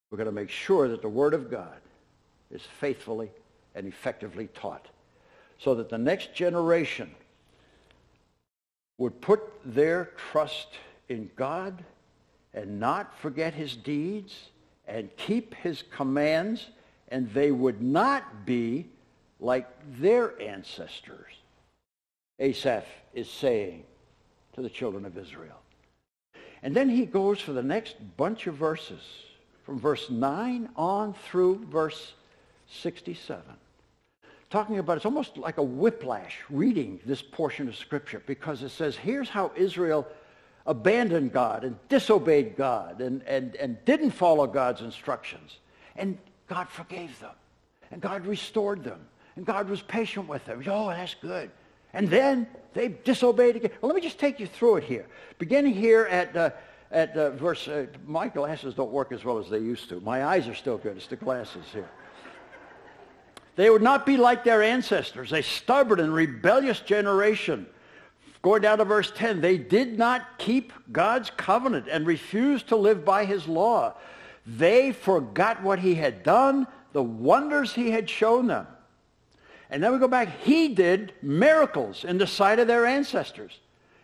We're 0.09 0.17
going 0.17 0.25
to 0.25 0.31
make 0.31 0.49
sure 0.49 0.87
that 0.87 1.03
the 1.03 1.07
Word 1.07 1.35
of 1.35 1.51
God 1.51 1.77
is 2.49 2.63
faithfully 2.79 3.29
and 3.75 3.85
effectively 3.85 4.47
taught 4.55 4.87
so 5.59 5.75
that 5.75 5.89
the 5.89 5.97
next 5.99 6.33
generation 6.33 7.11
would 8.97 9.21
put 9.21 9.41
their 9.63 10.05
trust 10.31 10.69
in 11.07 11.29
God 11.35 11.83
and 12.55 12.79
not 12.79 13.15
forget 13.19 13.53
his 13.53 13.75
deeds 13.75 14.49
and 14.87 15.15
keep 15.17 15.53
his 15.53 15.83
commands, 15.95 16.65
and 17.09 17.31
they 17.31 17.51
would 17.51 17.79
not 17.79 18.47
be 18.47 18.87
like 19.39 19.67
their 19.99 20.41
ancestors. 20.41 21.31
Asaph 22.39 22.87
is 23.13 23.29
saying 23.29 23.83
to 24.53 24.63
the 24.63 24.69
children 24.69 25.05
of 25.05 25.15
Israel. 25.15 25.61
And 26.61 26.75
then 26.75 26.89
he 26.89 27.05
goes 27.05 27.39
for 27.39 27.53
the 27.53 27.63
next 27.63 27.95
bunch 28.17 28.47
of 28.47 28.55
verses, 28.55 29.01
from 29.63 29.79
verse 29.79 30.09
9 30.09 30.69
on 30.75 31.13
through 31.13 31.65
verse 31.65 32.13
67. 32.67 33.43
Talking 34.49 34.79
about, 34.79 34.97
it's 34.97 35.05
almost 35.05 35.37
like 35.37 35.57
a 35.57 35.63
whiplash 35.63 36.39
reading 36.49 36.99
this 37.05 37.21
portion 37.21 37.67
of 37.67 37.75
Scripture 37.75 38.21
because 38.25 38.63
it 38.63 38.69
says, 38.69 38.95
here's 38.95 39.29
how 39.29 39.51
Israel 39.55 40.07
abandoned 40.65 41.31
God 41.31 41.63
and 41.63 41.75
disobeyed 41.87 42.55
God 42.55 42.99
and, 43.01 43.21
and, 43.23 43.55
and 43.55 43.83
didn't 43.85 44.11
follow 44.11 44.47
God's 44.47 44.81
instructions. 44.81 45.57
And 45.95 46.17
God 46.47 46.67
forgave 46.67 47.19
them. 47.19 47.35
And 47.91 48.01
God 48.01 48.25
restored 48.25 48.83
them. 48.83 48.99
And 49.35 49.45
God 49.45 49.69
was 49.69 49.81
patient 49.81 50.27
with 50.27 50.43
them. 50.45 50.63
Oh, 50.67 50.89
that's 50.89 51.15
good. 51.15 51.51
And 51.93 52.07
then 52.09 52.47
they 52.73 52.89
disobeyed 52.89 53.55
again. 53.55 53.71
Well, 53.81 53.89
let 53.89 53.95
me 53.95 54.01
just 54.01 54.19
take 54.19 54.39
you 54.39 54.47
through 54.47 54.77
it 54.77 54.83
here. 54.83 55.05
Beginning 55.37 55.73
here 55.73 56.05
at, 56.05 56.35
uh, 56.35 56.49
at 56.91 57.15
uh, 57.17 57.31
verse, 57.31 57.67
uh, 57.67 57.87
my 58.05 58.27
glasses 58.27 58.75
don't 58.75 58.91
work 58.91 59.11
as 59.11 59.25
well 59.25 59.37
as 59.37 59.49
they 59.49 59.59
used 59.59 59.89
to. 59.89 59.99
My 60.01 60.25
eyes 60.25 60.47
are 60.47 60.55
still 60.55 60.77
good. 60.77 60.97
It's 60.97 61.07
the 61.07 61.15
glasses 61.15 61.65
here. 61.73 61.89
They 63.55 63.69
would 63.69 63.81
not 63.81 64.05
be 64.05 64.15
like 64.15 64.43
their 64.43 64.63
ancestors, 64.63 65.33
a 65.33 65.43
stubborn 65.43 65.99
and 65.99 66.13
rebellious 66.13 66.79
generation 66.79 67.65
Going 68.41 68.61
down 68.61 68.77
to 68.77 68.85
verse 68.85 69.11
10, 69.13 69.41
they 69.41 69.57
did 69.57 69.97
not 69.97 70.37
keep 70.37 70.71
God's 70.91 71.29
covenant 71.29 71.87
and 71.91 72.07
refused 72.07 72.69
to 72.69 72.77
live 72.77 73.03
by 73.03 73.25
his 73.25 73.47
law. 73.47 73.95
They 74.45 74.93
forgot 74.93 75.61
what 75.61 75.79
he 75.79 75.95
had 75.95 76.23
done, 76.23 76.65
the 76.93 77.03
wonders 77.03 77.73
he 77.73 77.91
had 77.91 78.09
shown 78.09 78.47
them. 78.47 78.65
And 79.69 79.83
then 79.83 79.91
we 79.91 79.99
go 79.99 80.07
back. 80.07 80.29
He 80.41 80.69
did 80.69 81.13
miracles 81.21 82.03
in 82.03 82.17
the 82.17 82.27
sight 82.27 82.59
of 82.59 82.67
their 82.67 82.85
ancestors 82.85 83.59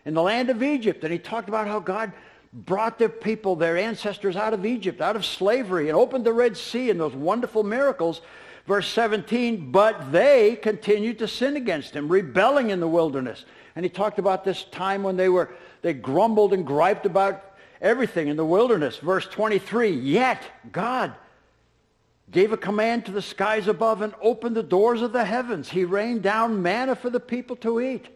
in 0.06 0.14
the 0.14 0.22
land 0.22 0.50
of 0.50 0.62
Egypt. 0.62 1.04
And 1.04 1.12
he 1.12 1.20
talked 1.20 1.50
about 1.50 1.68
how 1.68 1.80
God 1.80 2.14
brought 2.54 3.00
their 3.00 3.10
people, 3.10 3.56
their 3.56 3.78
ancestors 3.78 4.36
out 4.36 4.54
of 4.54 4.66
Egypt, 4.66 5.02
out 5.02 5.16
of 5.16 5.26
slavery, 5.26 5.90
and 5.90 5.98
opened 5.98 6.26
the 6.26 6.34
Red 6.34 6.56
Sea 6.56 6.90
and 6.90 7.00
those 7.00 7.16
wonderful 7.16 7.64
miracles. 7.64 8.22
Verse 8.68 8.88
17, 8.90 9.72
but 9.72 10.12
they 10.12 10.56
continued 10.56 11.20
to 11.20 11.28
sin 11.28 11.56
against 11.56 11.96
him, 11.96 12.08
rebelling 12.08 12.70
in 12.70 12.80
the 12.80 12.88
wilderness. 12.88 13.46
And 13.76 13.84
he 13.84 13.90
talked 13.90 14.18
about 14.18 14.44
this 14.44 14.64
time 14.66 15.04
when 15.04 15.18
they 15.18 15.30
were, 15.30 15.54
they 15.82 15.94
grumbled 15.94 16.54
and 16.54 16.66
griped 16.66 17.06
about 17.06 17.58
everything 17.82 18.28
in 18.28 18.38
the 18.38 18.46
wilderness. 18.46 18.98
Verse 18.98 19.28
23, 19.28 19.90
yet 19.90 20.42
God 20.72 21.14
gave 22.32 22.52
a 22.52 22.58
command 22.58 23.06
to 23.06 23.12
the 23.12 23.22
skies 23.22 23.68
above 23.68 24.02
and 24.02 24.14
opened 24.22 24.56
the 24.56 24.64
doors 24.64 25.02
of 25.02 25.14
the 25.14 25.26
heavens. 25.26 25.70
He 25.70 25.86
rained 25.86 26.24
down 26.24 26.62
manna 26.62 26.96
for 26.96 27.10
the 27.10 27.20
people 27.20 27.56
to 27.58 27.80
eat. 27.80 28.08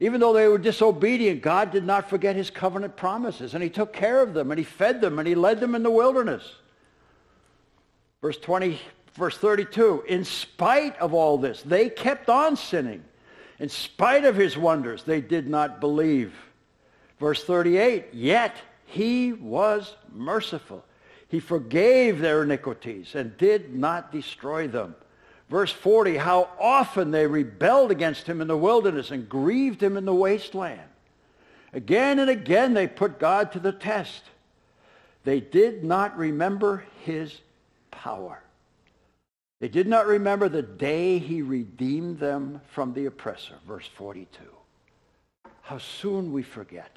Even 0.00 0.20
though 0.20 0.32
they 0.32 0.48
were 0.48 0.58
disobedient, 0.58 1.40
God 1.40 1.70
did 1.70 1.84
not 1.84 2.10
forget 2.10 2.34
his 2.34 2.50
covenant 2.50 2.96
promises. 2.96 3.54
And 3.54 3.62
he 3.62 3.70
took 3.70 3.92
care 3.92 4.20
of 4.20 4.34
them 4.34 4.50
and 4.50 4.58
he 4.58 4.64
fed 4.64 5.00
them 5.00 5.18
and 5.18 5.28
he 5.28 5.34
led 5.34 5.60
them 5.60 5.74
in 5.74 5.82
the 5.82 5.90
wilderness. 5.90 6.56
Verse 8.20 8.38
20, 8.38 8.80
verse 9.14 9.38
32, 9.38 10.04
in 10.08 10.24
spite 10.24 10.98
of 10.98 11.14
all 11.14 11.38
this, 11.38 11.62
they 11.62 11.88
kept 11.88 12.28
on 12.28 12.56
sinning 12.56 13.04
in 13.58 13.68
spite 13.68 14.24
of 14.24 14.36
his 14.36 14.56
wonders, 14.56 15.04
they 15.04 15.20
did 15.20 15.48
not 15.48 15.80
believe. 15.80 16.34
Verse 17.20 17.44
38, 17.44 18.12
yet 18.12 18.56
he 18.86 19.32
was 19.32 19.94
merciful. 20.12 20.84
He 21.34 21.40
forgave 21.40 22.20
their 22.20 22.44
iniquities 22.44 23.16
and 23.16 23.36
did 23.36 23.74
not 23.74 24.12
destroy 24.12 24.68
them. 24.68 24.94
Verse 25.50 25.72
40, 25.72 26.16
how 26.16 26.48
often 26.60 27.10
they 27.10 27.26
rebelled 27.26 27.90
against 27.90 28.28
him 28.28 28.40
in 28.40 28.46
the 28.46 28.56
wilderness 28.56 29.10
and 29.10 29.28
grieved 29.28 29.82
him 29.82 29.96
in 29.96 30.04
the 30.04 30.14
wasteland. 30.14 30.88
Again 31.72 32.20
and 32.20 32.30
again 32.30 32.72
they 32.72 32.86
put 32.86 33.18
God 33.18 33.50
to 33.50 33.58
the 33.58 33.72
test. 33.72 34.22
They 35.24 35.40
did 35.40 35.82
not 35.82 36.16
remember 36.16 36.84
his 37.00 37.36
power. 37.90 38.40
They 39.58 39.66
did 39.66 39.88
not 39.88 40.06
remember 40.06 40.48
the 40.48 40.62
day 40.62 41.18
he 41.18 41.42
redeemed 41.42 42.20
them 42.20 42.60
from 42.70 42.94
the 42.94 43.06
oppressor. 43.06 43.54
Verse 43.66 43.88
42. 43.96 44.28
How 45.62 45.78
soon 45.78 46.32
we 46.32 46.44
forget. 46.44 46.96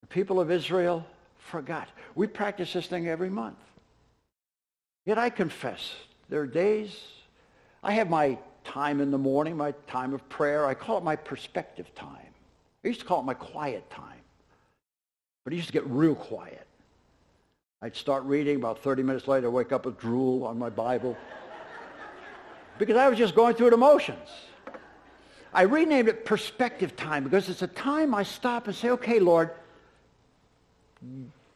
The 0.00 0.06
people 0.06 0.40
of 0.40 0.50
Israel 0.50 1.04
forgot. 1.42 1.88
We 2.14 2.26
practice 2.26 2.72
this 2.72 2.86
thing 2.86 3.08
every 3.08 3.30
month. 3.30 3.58
Yet 5.04 5.18
I 5.18 5.30
confess, 5.30 5.92
there 6.28 6.40
are 6.40 6.46
days, 6.46 6.96
I 7.82 7.92
have 7.92 8.08
my 8.08 8.38
time 8.64 9.00
in 9.00 9.10
the 9.10 9.18
morning, 9.18 9.56
my 9.56 9.72
time 9.88 10.14
of 10.14 10.26
prayer. 10.28 10.66
I 10.66 10.74
call 10.74 10.98
it 10.98 11.04
my 11.04 11.16
perspective 11.16 11.92
time. 11.94 12.18
I 12.84 12.88
used 12.88 13.00
to 13.00 13.06
call 13.06 13.20
it 13.20 13.24
my 13.24 13.34
quiet 13.34 13.88
time. 13.90 14.20
But 15.44 15.52
it 15.52 15.56
used 15.56 15.68
to 15.68 15.72
get 15.72 15.86
real 15.86 16.14
quiet. 16.14 16.66
I'd 17.80 17.96
start 17.96 18.22
reading. 18.24 18.56
About 18.56 18.78
30 18.78 19.02
minutes 19.02 19.26
later, 19.26 19.48
I'd 19.48 19.52
wake 19.52 19.72
up 19.72 19.86
with 19.86 19.98
drool 19.98 20.44
on 20.44 20.58
my 20.58 20.70
Bible. 20.70 21.16
because 22.78 22.96
I 22.96 23.08
was 23.08 23.18
just 23.18 23.34
going 23.34 23.56
through 23.56 23.70
the 23.70 23.76
motions. 23.76 24.28
I 25.52 25.62
renamed 25.62 26.08
it 26.08 26.24
perspective 26.24 26.96
time 26.96 27.24
because 27.24 27.48
it's 27.48 27.62
a 27.62 27.66
time 27.66 28.14
I 28.14 28.22
stop 28.22 28.68
and 28.68 28.76
say, 28.76 28.90
okay, 28.90 29.18
Lord, 29.18 29.50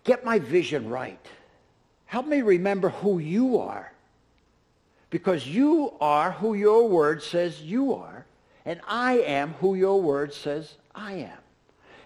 get 0.04 0.24
my 0.24 0.38
vision 0.38 0.88
right. 0.88 1.24
Help 2.06 2.26
me 2.26 2.42
remember 2.42 2.88
who 2.88 3.18
you 3.18 3.58
are. 3.58 3.92
Because 5.10 5.46
you 5.46 5.92
are 6.00 6.32
who 6.32 6.54
your 6.54 6.88
word 6.88 7.22
says 7.22 7.62
you 7.62 7.94
are, 7.94 8.26
and 8.64 8.80
I 8.86 9.18
am 9.20 9.54
who 9.54 9.74
your 9.74 10.00
word 10.00 10.32
says 10.34 10.74
I 10.94 11.14
am. 11.14 11.38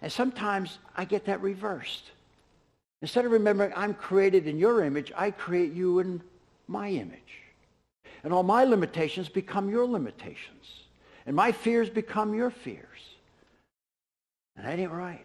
And 0.02 0.12
sometimes 0.12 0.78
I 0.97 1.04
get 1.04 1.26
that 1.26 1.42
reversed. 1.42 2.11
Instead 3.02 3.25
of 3.25 3.32
remembering 3.32 3.73
I'm 3.75 3.94
created 3.94 4.47
in 4.47 4.59
your 4.59 4.85
image, 4.85 5.12
I 5.16 5.30
create 5.30 5.73
you 5.73 6.00
in 6.00 6.20
my 6.68 6.90
image. 6.90 7.20
And 8.23 8.32
all 8.32 8.42
my 8.42 8.64
limitations 8.64 9.28
become 9.28 9.70
your 9.70 9.87
limitations. 9.87 10.85
And 11.26 11.35
my 11.35 11.52
fears 11.52 11.88
become 11.88 12.35
your 12.35 12.50
fears. 12.50 12.87
And 14.56 14.66
that 14.66 14.78
ain't 14.78 14.92
right. 14.92 15.25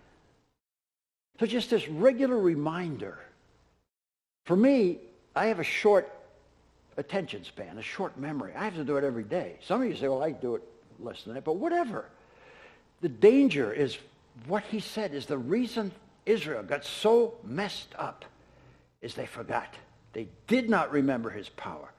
So 1.39 1.45
just 1.45 1.69
this 1.69 1.87
regular 1.87 2.37
reminder. 2.37 3.19
For 4.45 4.55
me, 4.55 4.99
I 5.35 5.47
have 5.47 5.59
a 5.59 5.63
short 5.63 6.11
attention 6.97 7.43
span, 7.43 7.77
a 7.77 7.81
short 7.81 8.17
memory. 8.17 8.53
I 8.55 8.63
have 8.63 8.75
to 8.75 8.85
do 8.85 8.97
it 8.97 9.03
every 9.03 9.23
day. 9.23 9.57
Some 9.61 9.81
of 9.81 9.87
you 9.87 9.95
say, 9.95 10.07
well, 10.07 10.23
I 10.23 10.31
do 10.31 10.55
it 10.55 10.63
less 10.99 11.23
than 11.23 11.33
that, 11.33 11.43
but 11.43 11.57
whatever. 11.57 12.05
The 13.01 13.09
danger 13.09 13.73
is 13.73 13.97
what 14.47 14.63
he 14.63 14.79
said 14.79 15.13
is 15.13 15.25
the 15.25 15.37
reason 15.37 15.91
Israel 16.25 16.63
got 16.63 16.85
so 16.85 17.35
messed 17.43 17.93
up 17.97 18.23
is 19.01 19.13
they 19.13 19.25
forgot. 19.25 19.73
They 20.13 20.27
did 20.47 20.69
not 20.69 20.91
remember 20.91 21.29
his 21.29 21.49
power. 21.49 21.91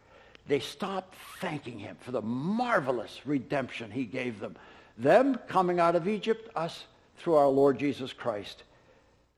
They 0.49 0.61
stopped 0.61 1.15
thanking 1.41 1.79
him 1.79 1.97
for 2.01 2.13
the 2.13 2.23
marvelous 2.23 3.21
redemption 3.27 3.91
he 3.91 4.05
gave 4.05 4.41
them. 4.41 4.57
Them 4.97 5.39
coming 5.49 5.79
out 5.79 5.95
of 5.95 6.09
Egypt, 6.09 6.49
us 6.57 6.85
through 7.19 7.35
our 7.35 7.49
Lord 7.49 7.79
Jesus 7.79 8.13
Christ 8.13 8.63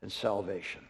and 0.01 0.11
salvation. 0.11 0.81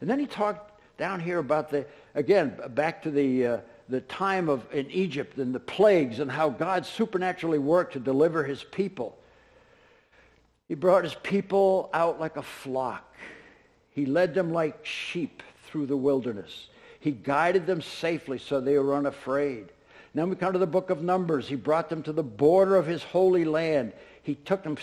And 0.00 0.08
then 0.08 0.18
he 0.18 0.26
talked 0.26 0.80
down 0.98 1.20
here 1.20 1.38
about 1.38 1.70
the, 1.70 1.86
again, 2.14 2.58
back 2.70 3.02
to 3.02 3.10
the, 3.10 3.46
uh, 3.46 3.58
the 3.88 4.00
time 4.02 4.48
of 4.48 4.66
in 4.72 4.90
Egypt 4.90 5.38
and 5.38 5.54
the 5.54 5.60
plagues 5.60 6.20
and 6.20 6.30
how 6.30 6.48
God 6.48 6.86
supernaturally 6.86 7.58
worked 7.58 7.94
to 7.94 8.00
deliver 8.00 8.44
his 8.44 8.62
people. 8.62 9.18
He 10.68 10.74
brought 10.74 11.04
his 11.04 11.14
people 11.14 11.90
out 11.92 12.20
like 12.20 12.36
a 12.36 12.42
flock. 12.42 13.14
He 13.90 14.06
led 14.06 14.34
them 14.34 14.52
like 14.52 14.86
sheep 14.86 15.42
through 15.66 15.86
the 15.86 15.96
wilderness. 15.96 16.68
He 17.00 17.10
guided 17.10 17.66
them 17.66 17.82
safely 17.82 18.38
so 18.38 18.60
they 18.60 18.78
were 18.78 18.94
unafraid. 18.94 19.68
Then 20.14 20.28
we 20.28 20.36
come 20.36 20.52
to 20.52 20.58
the 20.58 20.66
book 20.66 20.90
of 20.90 21.02
Numbers. 21.02 21.48
He 21.48 21.56
brought 21.56 21.88
them 21.88 22.02
to 22.02 22.12
the 22.12 22.22
border 22.22 22.76
of 22.76 22.86
his 22.86 23.02
holy 23.02 23.44
land. 23.44 23.92
He 24.22 24.34
took 24.34 24.62
them 24.62 24.76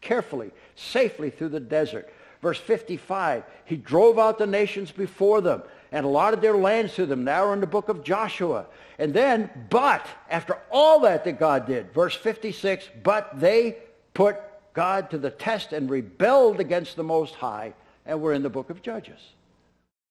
carefully, 0.00 0.50
safely 0.74 1.30
through 1.30 1.50
the 1.50 1.60
desert. 1.60 2.12
Verse 2.44 2.58
55, 2.58 3.42
he 3.64 3.78
drove 3.78 4.18
out 4.18 4.36
the 4.36 4.46
nations 4.46 4.90
before 4.90 5.40
them 5.40 5.62
and 5.92 6.04
allotted 6.04 6.42
their 6.42 6.58
lands 6.58 6.94
to 6.96 7.06
them. 7.06 7.24
Now 7.24 7.46
we're 7.46 7.54
in 7.54 7.60
the 7.60 7.66
book 7.66 7.88
of 7.88 8.04
Joshua. 8.04 8.66
And 8.98 9.14
then, 9.14 9.48
but, 9.70 10.06
after 10.28 10.58
all 10.70 11.00
that 11.00 11.24
that 11.24 11.40
God 11.40 11.66
did, 11.66 11.94
verse 11.94 12.14
56, 12.14 12.86
but 13.02 13.40
they 13.40 13.78
put 14.12 14.36
God 14.74 15.08
to 15.12 15.16
the 15.16 15.30
test 15.30 15.72
and 15.72 15.88
rebelled 15.88 16.60
against 16.60 16.96
the 16.96 17.02
Most 17.02 17.34
High, 17.34 17.72
and 18.04 18.20
we're 18.20 18.34
in 18.34 18.42
the 18.42 18.50
book 18.50 18.68
of 18.68 18.82
Judges. 18.82 19.20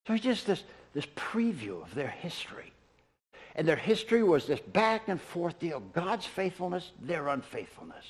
So 0.08 0.16
it's 0.16 0.24
just 0.24 0.48
this, 0.48 0.64
this 0.96 1.06
preview 1.16 1.84
of 1.84 1.94
their 1.94 2.08
history. 2.08 2.74
And 3.56 3.68
their 3.68 3.76
history 3.76 4.24
was 4.24 4.48
this 4.48 4.60
back 4.60 5.08
and 5.08 5.22
forth 5.22 5.60
deal. 5.60 5.84
God's 5.94 6.26
faithfulness, 6.26 6.94
their 7.00 7.28
unfaithfulness. 7.28 8.06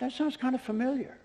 That 0.00 0.10
sounds 0.10 0.36
kind 0.36 0.56
of 0.56 0.60
familiar. 0.60 1.16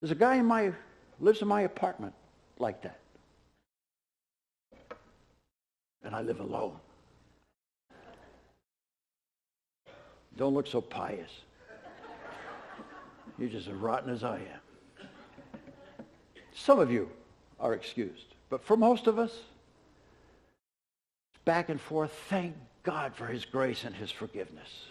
There's 0.00 0.12
a 0.12 0.14
guy 0.14 0.36
in 0.36 0.46
my 0.46 0.72
lives 1.20 1.42
in 1.42 1.48
my 1.48 1.62
apartment 1.62 2.14
like 2.58 2.82
that. 2.82 3.00
And 6.02 6.14
I 6.14 6.22
live 6.22 6.40
alone. 6.40 6.76
Don't 10.36 10.54
look 10.54 10.68
so 10.68 10.80
pious. 10.80 11.30
You're 13.38 13.48
just 13.48 13.66
as 13.66 13.74
rotten 13.74 14.12
as 14.12 14.22
I 14.22 14.36
am. 14.36 15.06
Some 16.54 16.78
of 16.78 16.90
you 16.90 17.10
are 17.58 17.74
excused. 17.74 18.34
But 18.50 18.64
for 18.64 18.76
most 18.76 19.06
of 19.06 19.18
us, 19.18 19.32
back 21.44 21.68
and 21.68 21.80
forth, 21.80 22.12
thank 22.28 22.54
God 22.82 23.14
for 23.14 23.26
his 23.26 23.44
grace 23.44 23.84
and 23.84 23.94
his 23.94 24.10
forgiveness. 24.10 24.86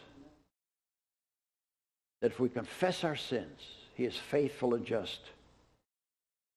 That 2.21 2.31
if 2.31 2.39
we 2.39 2.49
confess 2.49 3.03
our 3.03 3.15
sins, 3.15 3.61
he 3.97 4.05
is 4.05 4.15
faithful 4.15 4.75
and 4.75 4.85
just 4.85 5.19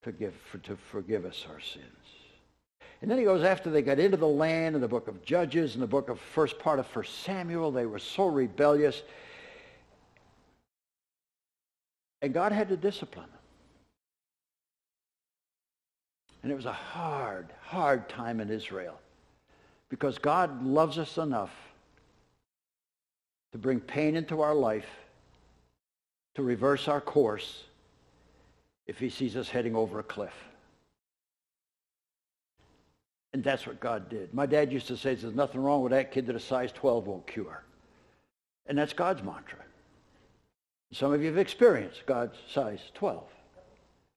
to, 0.02 0.12
give, 0.12 0.34
for, 0.50 0.58
to 0.58 0.76
forgive 0.76 1.24
us 1.24 1.46
our 1.50 1.58
sins. 1.58 1.86
And 3.00 3.10
then 3.10 3.16
he 3.16 3.24
goes 3.24 3.42
after 3.42 3.70
they 3.70 3.80
got 3.80 3.98
into 3.98 4.18
the 4.18 4.28
land 4.28 4.74
in 4.74 4.82
the 4.82 4.88
book 4.88 5.08
of 5.08 5.24
Judges 5.24 5.72
and 5.72 5.82
the 5.82 5.86
book 5.86 6.10
of 6.10 6.20
first 6.20 6.58
part 6.58 6.78
of 6.78 6.86
First 6.86 7.22
Samuel. 7.22 7.70
They 7.70 7.86
were 7.86 7.98
so 7.98 8.26
rebellious. 8.26 9.02
And 12.20 12.34
God 12.34 12.52
had 12.52 12.68
to 12.68 12.76
discipline 12.76 13.24
them. 13.24 13.40
And 16.42 16.52
it 16.52 16.56
was 16.56 16.66
a 16.66 16.72
hard, 16.72 17.48
hard 17.62 18.06
time 18.10 18.40
in 18.40 18.50
Israel 18.50 19.00
because 19.88 20.18
God 20.18 20.62
loves 20.62 20.98
us 20.98 21.16
enough 21.16 21.54
to 23.52 23.58
bring 23.58 23.80
pain 23.80 24.14
into 24.14 24.42
our 24.42 24.54
life, 24.54 24.99
to 26.34 26.42
reverse 26.42 26.88
our 26.88 27.00
course 27.00 27.64
if 28.86 28.98
he 28.98 29.10
sees 29.10 29.36
us 29.36 29.48
heading 29.48 29.76
over 29.76 29.98
a 29.98 30.02
cliff. 30.02 30.34
And 33.32 33.44
that's 33.44 33.66
what 33.66 33.78
God 33.78 34.08
did. 34.08 34.34
My 34.34 34.46
dad 34.46 34.72
used 34.72 34.88
to 34.88 34.96
say, 34.96 35.14
there's 35.14 35.34
nothing 35.34 35.62
wrong 35.62 35.82
with 35.82 35.92
that 35.92 36.10
kid 36.10 36.26
that 36.26 36.36
a 36.36 36.40
size 36.40 36.72
12 36.72 37.06
won't 37.06 37.26
cure. 37.26 37.62
And 38.66 38.76
that's 38.76 38.92
God's 38.92 39.22
mantra. 39.22 39.58
Some 40.92 41.12
of 41.12 41.20
you 41.20 41.28
have 41.28 41.38
experienced 41.38 42.04
God's 42.06 42.36
size 42.52 42.80
12. 42.94 43.22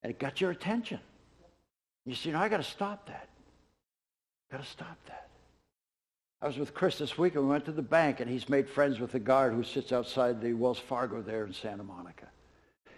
And 0.01 0.09
it 0.11 0.19
got 0.19 0.41
your 0.41 0.51
attention. 0.51 0.99
You 2.05 2.15
see, 2.15 2.31
know, 2.31 2.39
I 2.39 2.49
got 2.49 2.57
to 2.57 2.63
stop 2.63 3.07
that. 3.07 3.29
Got 4.51 4.63
to 4.63 4.69
stop 4.69 4.97
that. 5.07 5.27
I 6.43 6.47
was 6.47 6.57
with 6.57 6.73
Chris 6.73 6.97
this 6.97 7.17
week 7.17 7.35
and 7.35 7.45
we 7.45 7.49
went 7.51 7.63
to 7.65 7.71
the 7.71 7.81
bank 7.81 8.19
and 8.19 8.29
he's 8.29 8.49
made 8.49 8.67
friends 8.67 8.99
with 8.99 9.13
the 9.13 9.19
guard 9.19 9.53
who 9.53 9.63
sits 9.63 9.93
outside 9.93 10.41
the 10.41 10.53
Wells 10.53 10.77
Fargo 10.77 11.21
there 11.21 11.45
in 11.45 11.53
Santa 11.53 11.83
Monica. 11.83 12.27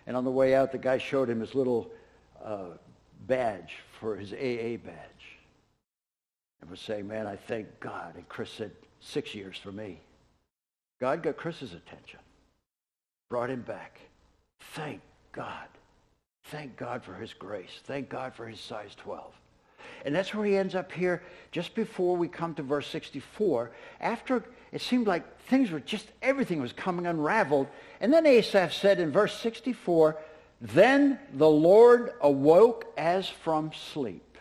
And 0.08 0.18
on 0.18 0.24
the 0.24 0.32
way 0.32 0.56
out, 0.56 0.72
the 0.72 0.80
guy 0.80 0.98
showed 0.98 1.30
him 1.30 1.42
his 1.42 1.54
little 1.54 1.92
uh, 2.44 2.70
badge 3.28 3.76
for 4.00 4.16
his 4.16 4.34
AA 4.34 4.82
badge. 4.84 5.38
And 6.60 6.72
was 6.72 6.80
saying, 6.80 7.08
man, 7.08 7.28
I 7.28 7.36
thank 7.36 7.68
God. 7.80 8.16
And 8.16 8.28
Chris 8.28 8.50
said, 8.50 8.72
six 9.00 9.36
years 9.36 9.60
for 9.60 9.72
me. 9.72 10.00
God 11.00 11.22
got 11.22 11.38
Chris's 11.38 11.74
attention, 11.74 12.22
brought 13.30 13.52
him 13.52 13.62
back. 13.62 14.00
Thank 14.74 15.02
God. 15.34 15.68
Thank 16.46 16.78
God 16.78 17.04
for 17.04 17.14
his 17.14 17.34
grace. 17.34 17.80
Thank 17.84 18.10
God 18.10 18.34
for 18.34 18.48
his 18.48 18.60
size 18.60 18.96
12. 18.96 19.32
And 20.06 20.14
that's 20.16 20.34
where 20.34 20.46
he 20.46 20.56
ends 20.56 20.76
up 20.76 20.92
here 20.92 21.24
just 21.52 21.76
before 21.76 22.18
we 22.18 22.28
come 22.28 22.54
to 22.56 22.64
verse 22.64 22.88
64. 22.88 23.72
After 24.00 24.44
it 24.72 24.82
seemed 24.82 25.08
like 25.08 25.40
things 25.44 25.72
were 25.72 25.80
just, 25.80 26.08
everything 26.22 26.62
was 26.62 26.74
coming 26.74 27.08
unraveled. 27.08 27.68
And 28.02 28.12
then 28.12 28.26
Asaph 28.26 28.74
said 28.74 29.00
in 29.00 29.12
verse 29.12 29.38
64, 29.40 30.18
Then 30.60 31.20
the 31.34 31.50
Lord 31.50 32.14
awoke 32.22 32.86
as 32.98 33.30
from 33.30 33.72
sleep. 33.74 34.38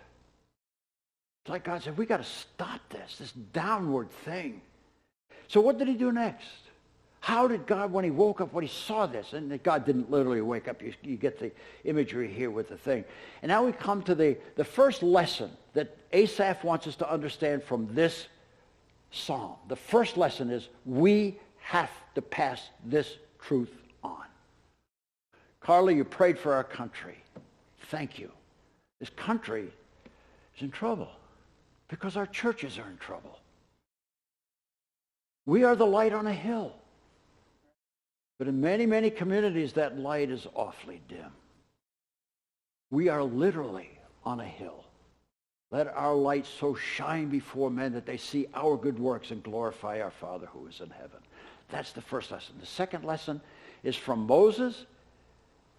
It's 1.44 1.50
like 1.50 1.64
God 1.64 1.82
said, 1.82 1.98
we 1.98 2.06
got 2.06 2.16
to 2.16 2.24
stop 2.24 2.80
this, 2.88 3.18
this 3.18 3.32
downward 3.32 4.10
thing. 4.24 4.62
So 5.46 5.60
what 5.60 5.78
did 5.78 5.88
he 5.88 5.94
do 5.94 6.10
next? 6.10 6.48
How 7.24 7.48
did 7.48 7.66
God, 7.66 7.90
when 7.90 8.04
he 8.04 8.10
woke 8.10 8.42
up, 8.42 8.52
when 8.52 8.64
he 8.64 8.70
saw 8.70 9.06
this, 9.06 9.32
and 9.32 9.62
God 9.62 9.86
didn't 9.86 10.10
literally 10.10 10.42
wake 10.42 10.68
up, 10.68 10.82
you, 10.82 10.92
you, 11.02 11.16
get 11.16 11.38
the 11.38 11.52
imagery 11.84 12.30
here 12.30 12.50
with 12.50 12.68
the 12.68 12.76
thing. 12.76 13.02
And 13.40 13.48
now 13.48 13.64
we 13.64 13.72
come 13.72 14.02
to 14.02 14.14
the, 14.14 14.36
the 14.56 14.64
first 14.64 15.02
lesson 15.02 15.50
that 15.72 15.96
Asaph 16.12 16.62
wants 16.62 16.86
us 16.86 16.96
to 16.96 17.10
understand 17.10 17.62
from 17.62 17.88
this 17.94 18.26
psalm. 19.10 19.54
The 19.68 19.76
first 19.76 20.18
lesson 20.18 20.50
is 20.50 20.68
we 20.84 21.38
have 21.60 21.90
to 22.14 22.20
pass 22.20 22.60
this 22.84 23.16
truth 23.40 23.72
on. 24.02 24.26
Carly, 25.60 25.96
you 25.96 26.04
prayed 26.04 26.38
for 26.38 26.52
our 26.52 26.64
country. 26.64 27.16
Thank 27.88 28.18
you. 28.18 28.30
This 29.00 29.08
country 29.16 29.72
is 30.56 30.62
in 30.62 30.70
trouble 30.70 31.08
because 31.88 32.18
our 32.18 32.26
churches 32.26 32.78
are 32.78 32.90
in 32.90 32.98
trouble. 32.98 33.38
We 35.46 35.64
are 35.64 35.74
the 35.74 35.86
light 35.86 36.12
on 36.12 36.26
a 36.26 36.34
hill. 36.34 36.74
But 38.38 38.48
in 38.48 38.60
many, 38.60 38.86
many 38.86 39.10
communities, 39.10 39.74
that 39.74 39.98
light 39.98 40.30
is 40.30 40.46
awfully 40.54 41.00
dim. 41.08 41.30
We 42.90 43.08
are 43.08 43.22
literally 43.22 43.90
on 44.24 44.40
a 44.40 44.44
hill. 44.44 44.84
Let 45.70 45.88
our 45.88 46.14
light 46.14 46.46
so 46.46 46.74
shine 46.74 47.28
before 47.28 47.70
men 47.70 47.92
that 47.92 48.06
they 48.06 48.16
see 48.16 48.46
our 48.54 48.76
good 48.76 48.98
works 48.98 49.30
and 49.30 49.42
glorify 49.42 50.00
our 50.00 50.10
Father 50.10 50.46
who 50.46 50.66
is 50.66 50.80
in 50.80 50.90
heaven. 50.90 51.18
That's 51.70 51.92
the 51.92 52.00
first 52.00 52.30
lesson. 52.30 52.54
The 52.60 52.66
second 52.66 53.04
lesson 53.04 53.40
is 53.82 53.96
from 53.96 54.26
Moses 54.26 54.86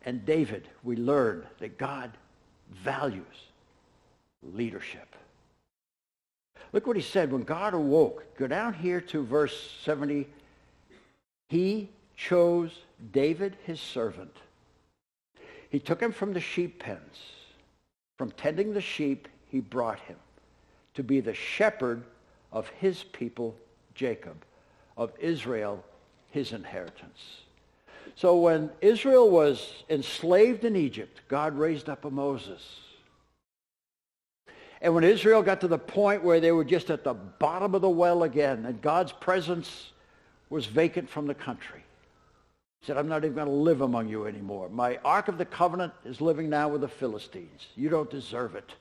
and 0.06 0.26
David. 0.26 0.68
We 0.84 0.98
learn 0.98 1.46
that 1.60 1.78
God 1.78 2.12
values 2.72 3.24
leadership. 4.44 5.16
Look 6.74 6.88
what 6.88 6.98
he 6.98 7.02
said 7.02 7.32
when 7.32 7.44
God 7.44 7.74
awoke. 7.74 8.38
Go 8.38 8.48
down 8.48 8.74
here 8.74 9.00
to 9.00 9.24
verse 9.24 9.72
70. 9.84 10.28
He 11.48 11.90
chose 12.16 12.72
David, 13.12 13.56
his 13.66 13.80
servant. 13.80 14.36
He 15.70 15.80
took 15.80 16.02
him 16.02 16.12
from 16.12 16.34
the 16.34 16.40
sheep 16.40 16.80
pens. 16.80 17.18
From 18.18 18.32
tending 18.32 18.74
the 18.74 18.82
sheep, 18.82 19.28
he 19.50 19.60
brought 19.60 20.00
him. 20.00 20.18
to 20.96 21.04
be 21.04 21.20
the 21.20 21.34
shepherd 21.34 22.04
of 22.52 22.70
his 22.70 23.04
people, 23.04 23.56
Jacob, 23.94 24.36
of 24.98 25.12
Israel, 25.20 25.84
his 26.32 26.54
inheritance. 26.54 27.42
So 28.16 28.38
when 28.38 28.70
Israel 28.82 29.30
was 29.30 29.84
enslaved 29.90 30.64
in 30.64 30.76
Egypt, 30.76 31.22
God 31.28 31.58
raised 31.58 31.90
up 31.90 32.06
a 32.06 32.10
Moses. 32.10 32.62
And 34.82 34.94
when 34.94 35.04
Israel 35.04 35.42
got 35.42 35.62
to 35.62 35.68
the 35.68 35.78
point 35.78 36.24
where 36.24 36.40
they 36.40 36.52
were 36.52 36.64
just 36.64 36.90
at 36.90 37.04
the 37.04 37.14
bottom 37.14 37.76
of 37.76 37.82
the 37.82 37.90
well 37.90 38.24
again, 38.24 38.66
and 38.66 38.82
God's 38.82 39.12
presence 39.12 39.92
was 40.50 40.66
vacant 40.66 41.10
from 41.10 41.28
the 41.28 41.34
country, 41.34 41.84
said, 42.86 42.98
I'm 42.98 43.08
not 43.08 43.24
even 43.24 43.36
going 43.36 43.48
to 43.48 43.54
live 43.54 43.82
among 43.82 44.08
you 44.08 44.28
anymore. 44.28 44.70
My 44.70 44.98
Ark 45.04 45.28
of 45.28 45.38
the 45.38 45.46
Covenant 45.46 45.94
is 46.04 46.22
living 46.22 46.50
now 46.50 46.70
with 46.70 46.82
the 46.82 46.88
Philistines. 46.88 47.68
You 47.76 47.90
don't 47.90 48.10
deserve 48.10 48.56
it. 48.56 48.72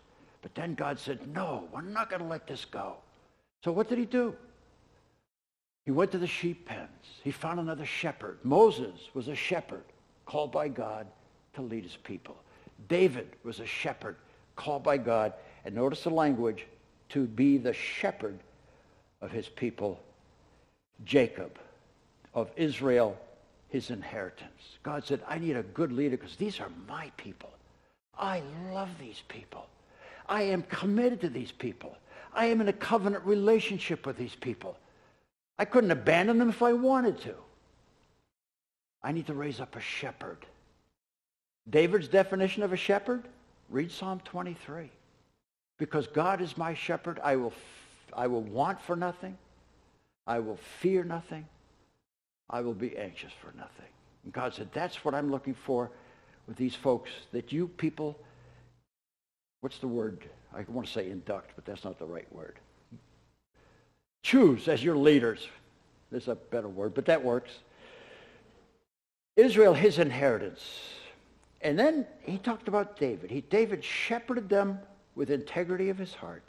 But 0.42 0.54
then 0.54 0.74
God 0.74 0.98
said, 0.98 1.26
no, 1.34 1.68
we're 1.72 1.80
not 1.80 2.10
going 2.10 2.20
to 2.20 2.28
let 2.28 2.46
this 2.46 2.66
go. 2.66 2.96
So 3.64 3.72
what 3.72 3.88
did 3.88 3.98
he 3.98 4.04
do? 4.04 4.36
He 5.86 5.90
went 5.90 6.12
to 6.12 6.18
the 6.18 6.26
sheep 6.26 6.66
pens. 6.66 6.88
He 7.22 7.30
found 7.30 7.60
another 7.60 7.86
shepherd. 7.86 8.38
Moses 8.42 9.08
was 9.14 9.28
a 9.28 9.34
shepherd 9.34 9.84
called 10.26 10.52
by 10.52 10.68
God 10.68 11.06
to 11.54 11.62
lead 11.62 11.84
his 11.84 11.96
people. 11.96 12.36
David 12.88 13.28
was 13.42 13.60
a 13.60 13.66
shepherd 13.66 14.16
called 14.56 14.82
by 14.82 14.98
God, 14.98 15.32
and 15.64 15.74
notice 15.74 16.04
the 16.04 16.10
language, 16.10 16.66
to 17.10 17.26
be 17.26 17.58
the 17.58 17.72
shepherd 17.72 18.38
of 19.20 19.30
his 19.30 19.48
people, 19.48 20.00
Jacob, 21.04 21.58
of 22.34 22.50
Israel, 22.56 23.16
his 23.74 23.90
inheritance. 23.90 24.78
God 24.84 25.04
said, 25.04 25.20
I 25.26 25.36
need 25.36 25.56
a 25.56 25.64
good 25.64 25.90
leader 25.90 26.16
because 26.16 26.36
these 26.36 26.60
are 26.60 26.70
my 26.86 27.10
people. 27.16 27.50
I 28.16 28.40
love 28.72 28.88
these 29.00 29.20
people. 29.26 29.66
I 30.28 30.42
am 30.42 30.62
committed 30.62 31.20
to 31.22 31.28
these 31.28 31.50
people. 31.50 31.98
I 32.32 32.46
am 32.46 32.60
in 32.60 32.68
a 32.68 32.72
covenant 32.72 33.24
relationship 33.26 34.06
with 34.06 34.16
these 34.16 34.36
people. 34.36 34.76
I 35.58 35.64
couldn't 35.64 35.90
abandon 35.90 36.38
them 36.38 36.50
if 36.50 36.62
I 36.62 36.72
wanted 36.72 37.20
to. 37.22 37.34
I 39.02 39.10
need 39.10 39.26
to 39.26 39.34
raise 39.34 39.58
up 39.58 39.74
a 39.74 39.80
shepherd. 39.80 40.46
David's 41.68 42.06
definition 42.06 42.62
of 42.62 42.72
a 42.72 42.76
shepherd? 42.76 43.24
Read 43.70 43.90
Psalm 43.90 44.20
23. 44.24 44.88
Because 45.78 46.06
God 46.06 46.40
is 46.40 46.56
my 46.56 46.74
shepherd, 46.74 47.18
I 47.24 47.34
will, 47.34 47.52
I 48.12 48.28
will 48.28 48.42
want 48.42 48.80
for 48.80 48.94
nothing. 48.94 49.36
I 50.28 50.38
will 50.38 50.58
fear 50.78 51.02
nothing. 51.02 51.48
I 52.50 52.60
will 52.60 52.74
be 52.74 52.96
anxious 52.96 53.32
for 53.40 53.56
nothing. 53.56 53.86
And 54.24 54.32
God 54.32 54.54
said, 54.54 54.68
that's 54.72 55.04
what 55.04 55.14
I'm 55.14 55.30
looking 55.30 55.54
for 55.54 55.90
with 56.46 56.56
these 56.56 56.74
folks, 56.74 57.10
that 57.32 57.52
you 57.52 57.68
people, 57.68 58.18
what's 59.60 59.78
the 59.78 59.88
word? 59.88 60.24
I 60.54 60.64
want 60.68 60.86
to 60.86 60.92
say 60.92 61.10
induct, 61.10 61.52
but 61.56 61.64
that's 61.64 61.84
not 61.84 61.98
the 61.98 62.06
right 62.06 62.30
word 62.32 62.58
choose 64.24 64.66
as 64.66 64.82
your 64.82 64.96
leaders. 64.96 65.46
There's 66.10 66.26
a 66.26 66.34
better 66.34 66.68
word, 66.68 66.94
but 66.94 67.04
that 67.04 67.22
works. 67.22 67.52
Israel, 69.36 69.74
his 69.74 70.00
inheritance. 70.00 70.64
And 71.60 71.78
then 71.78 72.06
he 72.22 72.38
talked 72.38 72.66
about 72.66 72.98
David. 72.98 73.30
He, 73.30 73.42
David 73.42 73.84
shepherded 73.84 74.48
them 74.48 74.80
with 75.14 75.30
integrity 75.30 75.88
of 75.90 75.98
his 75.98 76.14
heart. 76.14 76.48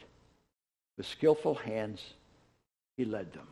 With 0.97 1.05
skillful 1.05 1.55
hands, 1.55 2.01
he 2.97 3.05
led 3.05 3.33
them. 3.33 3.47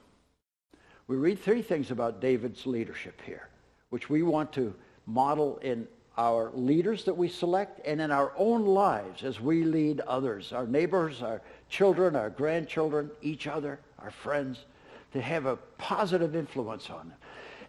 We 1.07 1.17
read 1.17 1.39
three 1.39 1.61
things 1.61 1.91
about 1.91 2.21
David's 2.21 2.65
leadership 2.65 3.21
here, 3.25 3.49
which 3.89 4.09
we 4.09 4.23
want 4.23 4.53
to 4.53 4.73
model 5.05 5.57
in 5.57 5.87
our 6.17 6.51
leaders 6.53 7.03
that 7.05 7.17
we 7.17 7.27
select 7.27 7.81
and 7.85 7.99
in 7.99 8.11
our 8.11 8.31
own 8.37 8.65
lives 8.65 9.23
as 9.23 9.41
we 9.41 9.63
lead 9.63 9.99
others, 10.01 10.53
our 10.53 10.67
neighbors, 10.67 11.21
our 11.21 11.41
children, 11.69 12.15
our 12.15 12.29
grandchildren, 12.29 13.09
each 13.21 13.47
other 13.47 13.79
our 14.03 14.11
friends, 14.11 14.65
to 15.13 15.21
have 15.21 15.45
a 15.45 15.55
positive 15.77 16.35
influence 16.35 16.89
on 16.89 17.09
them. 17.09 17.17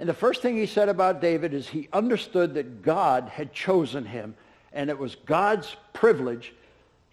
And 0.00 0.08
the 0.08 0.14
first 0.14 0.42
thing 0.42 0.56
he 0.56 0.66
said 0.66 0.88
about 0.88 1.20
David 1.20 1.54
is 1.54 1.68
he 1.68 1.88
understood 1.92 2.54
that 2.54 2.82
God 2.82 3.28
had 3.28 3.52
chosen 3.52 4.04
him 4.04 4.34
and 4.72 4.90
it 4.90 4.98
was 4.98 5.14
God's 5.14 5.76
privilege 5.92 6.52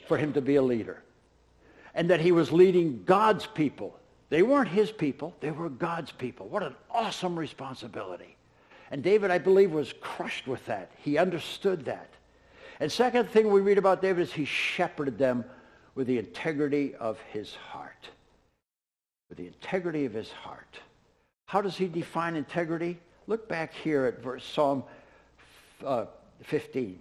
for 0.07 0.17
him 0.17 0.33
to 0.33 0.41
be 0.41 0.55
a 0.55 0.61
leader. 0.61 1.03
And 1.93 2.09
that 2.09 2.19
he 2.19 2.31
was 2.31 2.51
leading 2.51 3.03
God's 3.05 3.45
people. 3.45 3.99
They 4.31 4.41
weren't 4.41 4.69
his 4.69 4.91
people. 4.91 5.35
They 5.41 5.51
were 5.51 5.69
God's 5.69 6.11
people. 6.11 6.47
What 6.47 6.63
an 6.63 6.73
awesome 6.89 7.37
responsibility. 7.37 8.35
And 8.89 9.03
David, 9.03 9.29
I 9.29 9.37
believe, 9.37 9.71
was 9.71 9.93
crushed 10.01 10.47
with 10.47 10.65
that. 10.65 10.89
He 10.97 11.19
understood 11.19 11.85
that. 11.85 12.09
And 12.79 12.91
second 12.91 13.29
thing 13.29 13.51
we 13.51 13.61
read 13.61 13.77
about 13.77 14.01
David 14.01 14.23
is 14.23 14.33
he 14.33 14.45
shepherded 14.45 15.19
them 15.19 15.45
with 15.93 16.07
the 16.07 16.17
integrity 16.17 16.95
of 16.95 17.19
his 17.31 17.53
heart 17.53 18.09
with 19.31 19.37
the 19.37 19.47
integrity 19.47 20.03
of 20.03 20.13
his 20.13 20.29
heart. 20.29 20.77
How 21.45 21.61
does 21.61 21.77
he 21.77 21.87
define 21.87 22.35
integrity? 22.35 22.99
Look 23.27 23.47
back 23.47 23.73
here 23.73 24.03
at 24.05 24.21
verse 24.21 24.43
Psalm 24.43 24.83
uh, 25.85 26.07
15. 26.43 26.99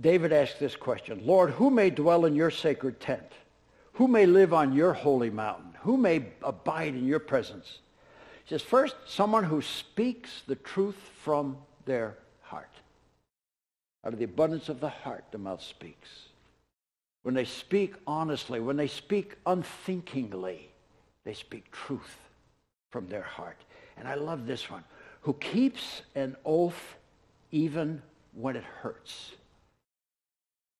David 0.00 0.32
asked 0.32 0.58
this 0.58 0.74
question, 0.74 1.22
Lord, 1.24 1.50
who 1.50 1.70
may 1.70 1.90
dwell 1.90 2.24
in 2.24 2.34
your 2.34 2.50
sacred 2.50 2.98
tent? 2.98 3.30
Who 3.94 4.08
may 4.08 4.26
live 4.26 4.52
on 4.52 4.72
your 4.72 4.92
holy 4.92 5.30
mountain? 5.30 5.74
Who 5.82 5.96
may 5.96 6.26
abide 6.42 6.94
in 6.94 7.06
your 7.06 7.18
presence? 7.18 7.78
He 8.44 8.50
says, 8.50 8.62
first, 8.62 8.96
someone 9.06 9.44
who 9.44 9.62
speaks 9.62 10.42
the 10.46 10.56
truth 10.56 10.96
from 11.22 11.56
their 11.84 12.16
heart. 12.40 12.70
Out 14.04 14.12
of 14.12 14.18
the 14.18 14.24
abundance 14.24 14.68
of 14.68 14.80
the 14.80 14.88
heart, 14.88 15.24
the 15.30 15.38
mouth 15.38 15.62
speaks 15.62 16.08
when 17.22 17.34
they 17.34 17.44
speak 17.44 17.94
honestly, 18.06 18.60
when 18.60 18.76
they 18.76 18.88
speak 18.88 19.36
unthinkingly, 19.46 20.68
they 21.24 21.34
speak 21.34 21.70
truth 21.70 22.18
from 22.90 23.08
their 23.08 23.22
heart. 23.22 23.58
And 23.96 24.08
I 24.08 24.14
love 24.14 24.46
this 24.46 24.68
one. 24.68 24.84
Who 25.22 25.34
keeps 25.34 26.02
an 26.14 26.36
oath 26.44 26.96
even 27.52 28.02
when 28.32 28.56
it 28.56 28.64
hurts 28.64 29.32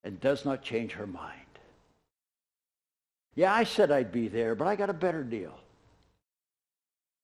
and 0.03 0.21
does 0.21 0.45
not 0.45 0.63
change 0.63 0.93
her 0.93 1.07
mind. 1.07 1.39
Yeah, 3.35 3.53
I 3.53 3.65
said 3.65 3.91
I'd 3.91 4.13
be 4.13 4.29
there, 4.29 4.55
but 4.55 4.67
I 4.67 4.77
got 4.77 4.91
a 4.91 4.95
better 4.95 5.23
deal. 5.23 5.55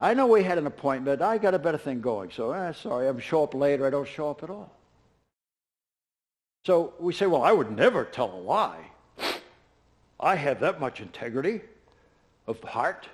I 0.00 0.14
know 0.14 0.26
we 0.26 0.42
had 0.42 0.58
an 0.58 0.66
appointment. 0.66 1.20
I 1.20 1.38
got 1.38 1.54
a 1.54 1.58
better 1.58 1.78
thing 1.78 2.00
going. 2.00 2.30
So, 2.30 2.52
eh, 2.52 2.72
sorry, 2.72 3.08
I'm 3.08 3.18
show 3.18 3.42
up 3.42 3.54
later. 3.54 3.86
I 3.86 3.90
don't 3.90 4.08
show 4.08 4.30
up 4.30 4.42
at 4.42 4.50
all. 4.50 4.72
So 6.64 6.94
we 6.98 7.12
say, 7.12 7.26
well, 7.26 7.42
I 7.42 7.52
would 7.52 7.70
never 7.70 8.04
tell 8.04 8.32
a 8.32 8.40
lie. 8.40 8.90
I 10.20 10.34
have 10.34 10.60
that 10.60 10.80
much 10.80 11.00
integrity 11.00 11.60
of 12.46 12.62
heart, 12.62 13.08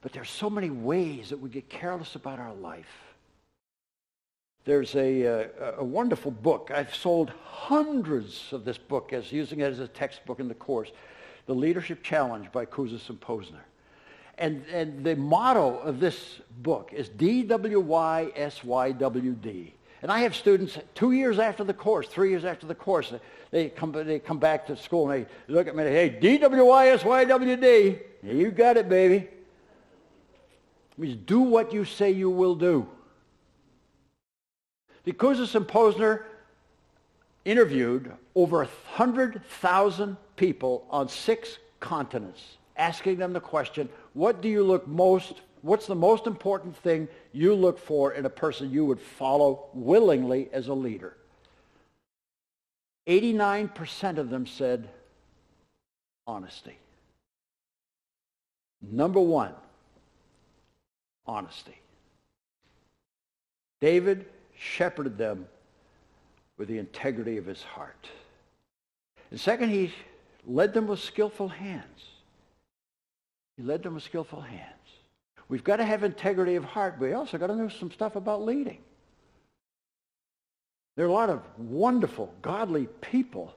but 0.00 0.12
there's 0.12 0.30
so 0.30 0.48
many 0.48 0.70
ways 0.70 1.30
that 1.30 1.38
we 1.38 1.50
get 1.50 1.68
careless 1.68 2.14
about 2.14 2.38
our 2.38 2.54
life. 2.54 3.14
There's 4.64 4.94
a, 4.94 5.26
uh, 5.26 5.72
a 5.78 5.84
wonderful 5.84 6.30
book. 6.30 6.70
I've 6.74 6.94
sold 6.94 7.32
hundreds 7.44 8.52
of 8.52 8.64
this 8.64 8.78
book 8.78 9.12
as 9.12 9.32
using 9.32 9.60
it 9.60 9.64
as 9.64 9.80
a 9.80 9.88
textbook 9.88 10.40
in 10.40 10.48
the 10.48 10.54
course, 10.54 10.90
The 11.46 11.54
Leadership 11.54 12.02
Challenge 12.02 12.50
by 12.52 12.66
Kouzes 12.66 13.08
and 13.08 13.20
Posner. 13.20 13.62
And, 14.38 14.64
and 14.72 15.04
the 15.04 15.16
motto 15.16 15.78
of 15.80 16.00
this 16.00 16.40
book 16.62 16.92
is 16.94 17.08
D-W-Y-S-Y-W-D. 17.10 17.54
And 20.02 20.10
I 20.10 20.20
have 20.20 20.34
students 20.34 20.78
two 20.94 21.12
years 21.12 21.38
after 21.38 21.62
the 21.62 21.74
course, 21.74 22.08
three 22.08 22.30
years 22.30 22.46
after 22.46 22.66
the 22.66 22.74
course, 22.74 23.12
they 23.50 23.68
come, 23.68 23.92
they 23.92 24.18
come 24.18 24.38
back 24.38 24.66
to 24.68 24.76
school 24.76 25.10
and 25.10 25.26
they 25.26 25.52
look 25.52 25.66
at 25.66 25.76
me 25.76 25.82
and 25.82 25.90
say, 25.92 26.08
hey, 26.08 26.18
D-W-Y-S-Y-W-D. 26.20 27.98
You 28.22 28.50
got 28.50 28.78
it, 28.78 28.88
baby. 28.88 29.16
It 29.16 29.28
means 30.96 31.16
do 31.26 31.40
what 31.40 31.72
you 31.72 31.84
say 31.84 32.10
you 32.10 32.30
will 32.30 32.54
do. 32.54 32.88
The 35.04 35.12
Kouzes 35.12 35.54
and 35.54 35.66
Posner 35.66 36.22
interviewed 37.44 38.12
over 38.34 38.58
100,000 38.58 40.16
people 40.40 40.86
on 40.88 41.06
six 41.06 41.58
continents, 41.80 42.56
asking 42.78 43.18
them 43.18 43.34
the 43.34 43.40
question, 43.40 43.90
what 44.14 44.40
do 44.40 44.48
you 44.48 44.64
look 44.64 44.88
most, 44.88 45.42
what's 45.60 45.86
the 45.86 45.94
most 45.94 46.26
important 46.26 46.74
thing 46.74 47.06
you 47.34 47.54
look 47.54 47.78
for 47.78 48.14
in 48.14 48.24
a 48.24 48.30
person 48.30 48.70
you 48.70 48.86
would 48.86 48.98
follow 48.98 49.66
willingly 49.74 50.48
as 50.50 50.68
a 50.68 50.72
leader? 50.72 51.14
89% 53.06 54.16
of 54.16 54.30
them 54.30 54.46
said 54.46 54.88
honesty. 56.26 56.78
Number 58.80 59.20
one, 59.20 59.52
honesty. 61.26 61.76
David 63.82 64.24
shepherded 64.58 65.18
them 65.18 65.46
with 66.56 66.68
the 66.68 66.78
integrity 66.78 67.36
of 67.36 67.44
his 67.44 67.62
heart. 67.62 68.08
And 69.30 69.38
second, 69.38 69.68
he 69.68 69.92
led 70.50 70.74
them 70.74 70.86
with 70.88 71.00
skillful 71.00 71.48
hands. 71.48 72.04
He 73.56 73.62
led 73.62 73.82
them 73.82 73.94
with 73.94 74.02
skillful 74.02 74.40
hands. 74.40 74.64
We've 75.48 75.64
got 75.64 75.76
to 75.76 75.84
have 75.84 76.04
integrity 76.04 76.56
of 76.56 76.64
heart, 76.64 76.96
but 76.98 77.06
we 77.06 77.12
also 77.12 77.38
got 77.38 77.48
to 77.48 77.56
know 77.56 77.68
some 77.68 77.90
stuff 77.90 78.16
about 78.16 78.44
leading. 78.44 78.78
There 80.96 81.06
are 81.06 81.08
a 81.08 81.12
lot 81.12 81.30
of 81.30 81.42
wonderful, 81.58 82.32
godly 82.42 82.86
people 83.00 83.54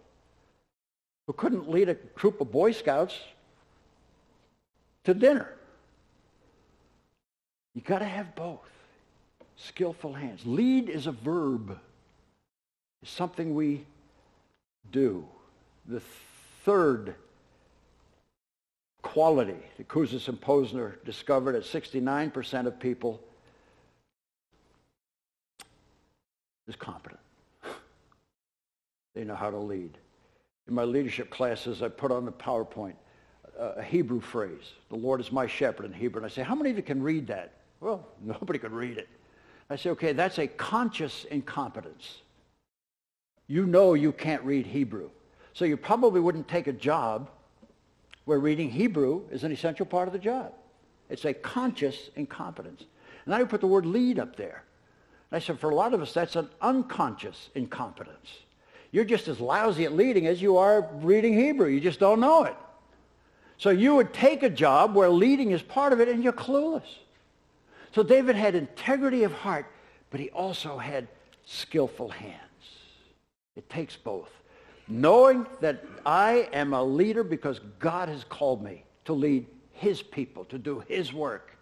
who 1.27 1.33
couldn't 1.33 1.69
lead 1.69 1.89
a 1.89 1.95
troop 1.95 2.41
of 2.41 2.51
Boy 2.51 2.71
Scouts 2.71 3.17
to 5.03 5.13
dinner. 5.13 5.49
You 7.73 7.81
got 7.81 7.99
to 7.99 8.05
have 8.05 8.35
both. 8.35 8.69
Skillful 9.55 10.13
hands. 10.13 10.45
Lead 10.45 10.89
is 10.89 11.07
a 11.07 11.11
verb. 11.11 11.79
It's 13.01 13.11
something 13.11 13.55
we 13.55 13.85
do. 14.91 15.25
The 15.87 16.01
third 16.63 17.15
quality 19.01 19.57
that 19.77 19.87
Kouzes 19.87 20.27
and 20.27 20.39
Posner 20.39 21.03
discovered 21.05 21.55
at 21.55 21.63
69% 21.63 22.65
of 22.65 22.79
people 22.79 23.21
is 26.67 26.75
competent. 26.75 27.19
They 29.13 29.23
know 29.23 29.35
how 29.35 29.51
to 29.51 29.57
lead. 29.57 29.97
In 30.67 30.73
my 30.73 30.85
leadership 30.85 31.29
classes, 31.29 31.81
I 31.81 31.89
put 31.89 32.11
on 32.11 32.25
the 32.25 32.31
PowerPoint 32.31 32.95
uh, 33.59 33.73
a 33.77 33.83
Hebrew 33.83 34.19
phrase, 34.19 34.73
the 34.89 34.95
Lord 34.95 35.19
is 35.19 35.31
my 35.31 35.45
shepherd 35.45 35.85
in 35.85 35.93
Hebrew. 35.93 36.23
And 36.23 36.25
I 36.25 36.33
say, 36.33 36.41
how 36.41 36.55
many 36.55 36.71
of 36.71 36.77
you 36.77 36.83
can 36.83 37.03
read 37.03 37.27
that? 37.27 37.53
Well, 37.81 38.07
nobody 38.23 38.57
could 38.57 38.71
read 38.71 38.97
it. 38.97 39.09
I 39.69 39.75
say, 39.75 39.91
okay, 39.91 40.13
that's 40.13 40.39
a 40.39 40.47
conscious 40.47 41.25
incompetence. 41.25 42.21
You 43.47 43.65
know 43.65 43.93
you 43.93 44.11
can't 44.11 44.43
read 44.43 44.65
Hebrew. 44.65 45.09
So 45.53 45.65
you 45.65 45.77
probably 45.77 46.19
wouldn't 46.19 46.47
take 46.47 46.67
a 46.67 46.73
job 46.73 47.29
where 48.25 48.39
reading 48.39 48.69
Hebrew 48.69 49.23
is 49.31 49.43
an 49.43 49.51
essential 49.51 49.85
part 49.85 50.07
of 50.07 50.13
the 50.13 50.19
job. 50.19 50.53
It's 51.09 51.25
a 51.25 51.33
conscious 51.33 52.09
incompetence. 52.15 52.85
And 53.25 53.33
I 53.33 53.43
put 53.43 53.61
the 53.61 53.67
word 53.67 53.85
lead 53.85 54.19
up 54.19 54.35
there. 54.35 54.63
And 55.29 55.37
I 55.37 55.39
said, 55.39 55.59
for 55.59 55.69
a 55.69 55.75
lot 55.75 55.93
of 55.93 56.01
us, 56.01 56.13
that's 56.13 56.35
an 56.35 56.49
unconscious 56.61 57.49
incompetence. 57.55 58.39
You're 58.91 59.05
just 59.05 59.27
as 59.27 59.39
lousy 59.39 59.85
at 59.85 59.93
leading 59.93 60.27
as 60.27 60.41
you 60.41 60.57
are 60.57 60.87
reading 60.95 61.37
Hebrew. 61.37 61.67
You 61.67 61.79
just 61.79 61.99
don't 61.99 62.19
know 62.19 62.43
it. 62.43 62.55
So 63.57 63.69
you 63.69 63.95
would 63.95 64.13
take 64.13 64.43
a 64.43 64.49
job 64.49 64.95
where 64.95 65.09
leading 65.09 65.51
is 65.51 65.61
part 65.61 65.93
of 65.93 65.99
it 65.99 66.07
and 66.07 66.23
you're 66.23 66.33
clueless. 66.33 66.83
So 67.93 68.03
David 68.03 68.35
had 68.35 68.55
integrity 68.55 69.23
of 69.23 69.31
heart, 69.31 69.67
but 70.09 70.19
he 70.19 70.29
also 70.31 70.77
had 70.77 71.07
skillful 71.45 72.09
hands. 72.09 72.39
It 73.55 73.69
takes 73.69 73.95
both. 73.95 74.29
Knowing 74.87 75.45
that 75.61 75.83
I 76.05 76.49
am 76.53 76.73
a 76.73 76.83
leader 76.83 77.23
because 77.23 77.59
God 77.79 78.09
has 78.09 78.23
called 78.25 78.63
me 78.63 78.83
to 79.05 79.13
lead 79.13 79.45
his 79.71 80.01
people, 80.01 80.45
to 80.45 80.57
do 80.57 80.83
his 80.87 81.13
work. 81.13 81.55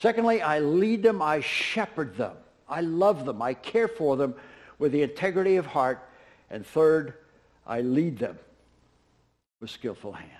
Secondly, 0.00 0.42
I 0.42 0.60
lead 0.60 1.02
them, 1.02 1.20
I 1.20 1.40
shepherd 1.40 2.16
them. 2.16 2.36
I 2.68 2.82
love 2.82 3.24
them, 3.24 3.40
I 3.40 3.54
care 3.54 3.88
for 3.88 4.16
them 4.16 4.34
with 4.78 4.92
the 4.92 5.02
integrity 5.02 5.56
of 5.56 5.66
heart 5.66 6.06
and 6.50 6.66
third, 6.66 7.14
I 7.66 7.80
lead 7.80 8.18
them 8.18 8.38
with 9.60 9.70
skillful 9.70 10.12
hands. 10.12 10.32